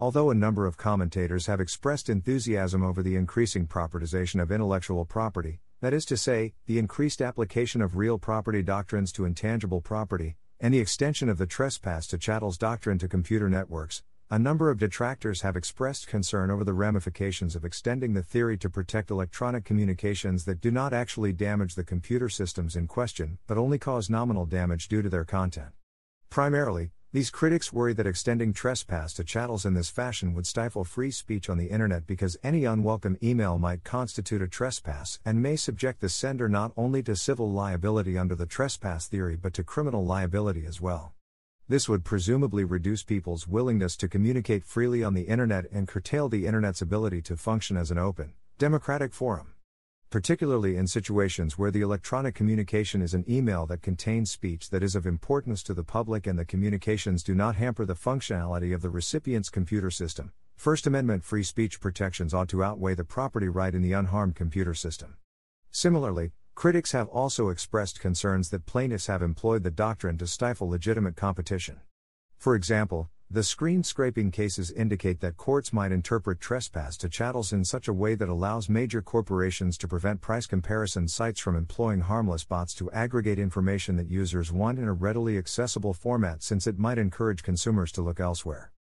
Although 0.01 0.31
a 0.31 0.35
number 0.35 0.65
of 0.65 0.77
commentators 0.77 1.47
have 1.47 1.61
expressed 1.61 2.09
enthusiasm 2.09 2.85
over 2.85 3.03
the 3.03 3.17
increasing 3.17 3.67
propertization 3.67 4.41
of 4.41 4.53
intellectual 4.53 5.05
property, 5.05 5.59
that 5.81 5.93
is 5.93 6.05
to 6.05 6.17
say, 6.17 6.55
the 6.67 6.79
increased 6.79 7.21
application 7.21 7.83
of 7.83 7.97
real 7.97 8.17
property 8.17 8.63
doctrines 8.63 9.11
to 9.11 9.25
intangible 9.25 9.81
property, 9.81 10.37
and 10.61 10.73
the 10.73 10.79
extension 10.79 11.29
of 11.29 11.37
the 11.37 11.47
trespass 11.47 12.07
to 12.07 12.17
chattels 12.17 12.57
doctrine 12.57 12.97
to 12.99 13.09
computer 13.09 13.49
networks, 13.49 14.05
a 14.31 14.39
number 14.39 14.71
of 14.71 14.79
detractors 14.79 15.41
have 15.41 15.57
expressed 15.57 16.07
concern 16.07 16.49
over 16.49 16.63
the 16.63 16.75
ramifications 16.75 17.57
of 17.57 17.65
extending 17.65 18.15
the 18.15 18.23
theory 18.23 18.57
to 18.57 18.71
protect 18.71 19.11
electronic 19.11 19.65
communications 19.65 20.45
that 20.45 20.61
do 20.61 20.71
not 20.71 20.93
actually 20.93 21.33
damage 21.33 21.75
the 21.75 21.83
computer 21.83 22.29
systems 22.29 22.77
in 22.77 22.87
question, 22.87 23.39
but 23.49 23.59
only 23.59 23.81
cause 23.81 24.09
nominal 24.09 24.47
damage 24.47 24.87
due 24.87 25.03
to 25.03 25.09
their 25.09 25.25
content. 25.25 25.71
Primarily, 26.31 26.93
these 27.11 27.31
critics 27.31 27.73
worry 27.73 27.95
that 27.95 28.07
extending 28.07 28.53
trespass 28.53 29.15
to 29.15 29.25
chattels 29.25 29.65
in 29.65 29.73
this 29.73 29.89
fashion 29.89 30.35
would 30.35 30.47
stifle 30.47 30.85
free 30.85 31.11
speech 31.11 31.49
on 31.49 31.57
the 31.57 31.69
internet 31.71 32.07
because 32.07 32.37
any 32.43 32.67
unwelcome 32.67 33.17
email 33.23 33.57
might 33.57 33.83
constitute 33.83 34.43
a 34.43 34.47
trespass 34.47 35.19
and 35.25 35.43
may 35.43 35.57
subject 35.57 36.03
the 36.03 36.11
sender 36.11 36.51
not 36.51 36.71
only 36.77 37.03
to 37.03 37.17
civil 37.17 37.51
liability 37.51 38.19
under 38.19 38.35
the 38.35 38.45
trespass 38.45 39.07
theory 39.07 39.37
but 39.37 39.55
to 39.55 39.65
criminal 39.65 40.05
liability 40.05 40.67
as 40.67 40.83
well. 40.83 41.15
This 41.67 41.89
would 41.89 42.05
presumably 42.05 42.65
reduce 42.65 43.03
people's 43.05 43.49
willingness 43.49 43.97
to 43.97 44.09
communicate 44.09 44.63
freely 44.63 45.03
on 45.03 45.15
the 45.15 45.23
internet 45.23 45.65
and 45.73 45.89
curtail 45.89 46.29
the 46.29 46.47
internet's 46.47 46.83
ability 46.83 47.23
to 47.23 47.39
function 47.39 47.79
as 47.79 47.91
an 47.91 47.97
open, 47.97 48.35
democratic 48.59 49.15
forum 49.15 49.55
particularly 50.11 50.77
in 50.77 50.87
situations 50.87 51.59
where 51.59 51.71
the 51.71 51.83
electronic 51.83 52.35
communication 52.35 53.03
is 53.03 53.13
an 53.13 53.25
email 53.29 53.67
that 53.67 53.83
contains 53.83 54.31
speech 54.31 54.71
that 54.71 54.83
is 54.83 54.97
of 54.97 55.07
importance 55.07 55.63
to 55.63 55.75
the 55.75 55.85
public 55.85 56.27
and 56.27 56.39
the 56.39 56.47
communications 56.47 57.23
do 57.23 57.35
not 57.35 57.57
hamper 57.57 57.85
the 57.85 57.95
functionality 57.95 58.75
of 58.75 58.81
the 58.81 58.89
recipient's 58.89 59.51
computer 59.51 59.91
system. 59.91 60.33
First 60.57 60.87
Amendment 60.87 61.25
free 61.25 61.43
speech 61.43 61.79
protections 61.79 62.33
ought 62.33 62.49
to 62.49 62.65
outweigh 62.65 62.95
the 62.95 63.05
property 63.05 63.49
right 63.49 63.75
in 63.75 63.83
the 63.83 63.93
unharmed 63.93 64.35
computer 64.35 64.73
system. 64.73 65.19
Similarly, 65.71 66.33
critics 66.55 66.93
have 66.93 67.09
also 67.09 67.51
expressed 67.51 68.01
concerns 68.01 68.49
that 68.49 68.65
plaintiffs 68.65 69.09
have 69.09 69.21
employed 69.21 69.63
the 69.63 69.71
doctrine 69.71 70.17
to 70.19 70.27
stifle 70.27 70.71
legitimate 70.71 71.17
competition. 71.17 71.81
For 72.39 72.55
example, 72.55 73.11
the 73.31 73.43
screen 73.43 73.83
scraping 73.83 74.31
cases 74.31 74.71
indicate 74.71 75.21
that 75.21 75.37
courts 75.37 75.71
might 75.71 75.93
interpret 75.93 76.41
trespass 76.41 76.97
to 76.97 77.11
chattels 77.11 77.53
in 77.53 77.63
such 77.63 77.87
a 77.87 77.93
way 77.93 78.15
that 78.15 78.31
allows 78.31 78.71
major 78.71 79.03
corporations 79.03 79.77
to 79.77 79.87
prevent 79.87 80.23
price 80.23 80.47
comparison 80.47 81.07
sites 81.07 81.39
from 81.39 81.55
employing 81.55 82.01
harmless 82.01 82.45
bots 82.45 82.73
to 82.73 82.91
aggregate 82.91 83.39
information 83.39 83.97
that 83.97 84.09
users 84.09 84.51
want 84.51 84.79
in 84.79 84.89
a 84.89 84.95
readily 84.95 85.37
accessible 85.37 85.93
format 85.93 86.43
since 86.43 86.67
it 86.67 86.79
might 86.79 86.97
encourage 86.97 87.43
consumers 87.43 87.93
to 87.93 88.01
look 88.01 88.19
elsewhere. 88.19 88.73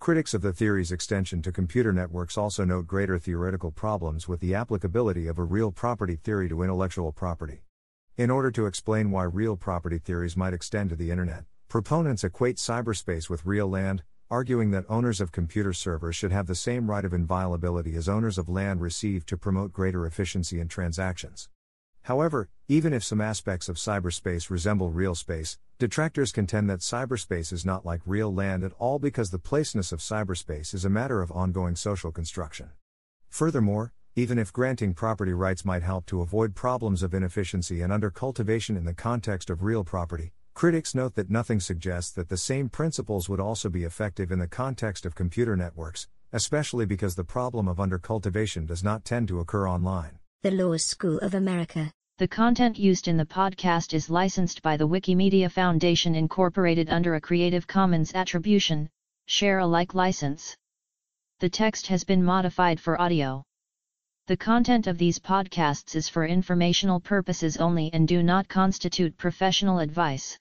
Critics 0.00 0.34
of 0.34 0.42
the 0.42 0.52
theory's 0.52 0.92
extension 0.92 1.40
to 1.40 1.50
computer 1.50 1.90
networks 1.90 2.36
also 2.36 2.62
note 2.62 2.86
greater 2.86 3.18
theoretical 3.18 3.70
problems 3.70 4.28
with 4.28 4.40
the 4.40 4.54
applicability 4.54 5.28
of 5.28 5.38
a 5.38 5.44
real 5.44 5.72
property 5.72 6.16
theory 6.16 6.46
to 6.50 6.62
intellectual 6.62 7.10
property. 7.10 7.62
In 8.18 8.30
order 8.30 8.50
to 8.50 8.66
explain 8.66 9.10
why 9.10 9.22
real 9.22 9.56
property 9.56 9.96
theories 9.96 10.36
might 10.36 10.52
extend 10.52 10.90
to 10.90 10.96
the 10.96 11.10
Internet, 11.10 11.44
Proponents 11.68 12.24
equate 12.24 12.56
cyberspace 12.56 13.28
with 13.28 13.46
real 13.46 13.68
land, 13.68 14.02
arguing 14.30 14.70
that 14.70 14.84
owners 14.88 15.20
of 15.20 15.32
computer 15.32 15.72
servers 15.72 16.16
should 16.16 16.32
have 16.32 16.46
the 16.46 16.54
same 16.54 16.90
right 16.90 17.04
of 17.04 17.12
inviolability 17.12 17.94
as 17.96 18.08
owners 18.08 18.38
of 18.38 18.48
land 18.48 18.80
receive 18.80 19.26
to 19.26 19.36
promote 19.36 19.72
greater 19.72 20.06
efficiency 20.06 20.60
in 20.60 20.68
transactions. 20.68 21.48
However, 22.02 22.48
even 22.68 22.92
if 22.92 23.02
some 23.02 23.20
aspects 23.20 23.68
of 23.68 23.76
cyberspace 23.76 24.50
resemble 24.50 24.90
real 24.90 25.14
space, 25.14 25.58
detractors 25.78 26.32
contend 26.32 26.68
that 26.68 26.80
cyberspace 26.80 27.52
is 27.52 27.64
not 27.64 27.86
like 27.86 28.00
real 28.04 28.32
land 28.32 28.62
at 28.62 28.72
all 28.78 28.98
because 28.98 29.30
the 29.30 29.38
placeness 29.38 29.90
of 29.90 30.00
cyberspace 30.00 30.74
is 30.74 30.84
a 30.84 30.90
matter 30.90 31.22
of 31.22 31.32
ongoing 31.32 31.76
social 31.76 32.12
construction. 32.12 32.70
Furthermore, 33.30 33.92
even 34.16 34.38
if 34.38 34.52
granting 34.52 34.94
property 34.94 35.32
rights 35.32 35.64
might 35.64 35.82
help 35.82 36.06
to 36.06 36.20
avoid 36.20 36.54
problems 36.54 37.02
of 37.02 37.14
inefficiency 37.14 37.82
and 37.82 37.92
undercultivation 37.92 38.76
in 38.76 38.84
the 38.84 38.94
context 38.94 39.50
of 39.50 39.64
real 39.64 39.82
property, 39.82 40.32
Critics 40.54 40.94
note 40.94 41.16
that 41.16 41.30
nothing 41.30 41.58
suggests 41.58 42.12
that 42.12 42.28
the 42.28 42.36
same 42.36 42.68
principles 42.68 43.28
would 43.28 43.40
also 43.40 43.68
be 43.68 43.82
effective 43.82 44.30
in 44.30 44.38
the 44.38 44.46
context 44.46 45.04
of 45.04 45.16
computer 45.16 45.56
networks, 45.56 46.06
especially 46.32 46.86
because 46.86 47.16
the 47.16 47.24
problem 47.24 47.66
of 47.66 47.78
undercultivation 47.78 48.64
does 48.64 48.84
not 48.84 49.04
tend 49.04 49.26
to 49.28 49.40
occur 49.40 49.68
online. 49.68 50.20
The 50.42 50.52
Law 50.52 50.76
School 50.76 51.18
of 51.18 51.34
America. 51.34 51.90
The 52.18 52.28
content 52.28 52.78
used 52.78 53.08
in 53.08 53.16
the 53.16 53.26
podcast 53.26 53.92
is 53.94 54.08
licensed 54.08 54.62
by 54.62 54.76
the 54.76 54.86
Wikimedia 54.86 55.50
Foundation 55.50 56.14
Incorporated 56.14 56.88
under 56.88 57.16
a 57.16 57.20
Creative 57.20 57.66
Commons 57.66 58.14
Attribution, 58.14 58.88
Share 59.26 59.58
Alike 59.58 59.92
license. 59.92 60.56
The 61.40 61.50
text 61.50 61.88
has 61.88 62.04
been 62.04 62.22
modified 62.22 62.78
for 62.78 63.00
audio. 63.00 63.42
The 64.28 64.36
content 64.36 64.86
of 64.86 64.98
these 64.98 65.18
podcasts 65.18 65.96
is 65.96 66.08
for 66.08 66.24
informational 66.24 67.00
purposes 67.00 67.56
only 67.56 67.92
and 67.92 68.06
do 68.06 68.22
not 68.22 68.48
constitute 68.48 69.18
professional 69.18 69.80
advice. 69.80 70.38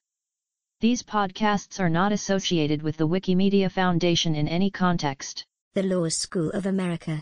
These 0.84 1.02
podcasts 1.02 1.80
are 1.80 1.88
not 1.88 2.12
associated 2.12 2.84
with 2.84 2.98
the 2.98 3.08
Wikimedia 3.08 3.72
Foundation 3.72 4.36
in 4.36 4.50
any 4.50 4.69
context. 4.69 5.46
The 5.76 5.84
Law 5.84 6.10
School 6.10 6.50
of 6.50 6.65
America. 6.65 7.22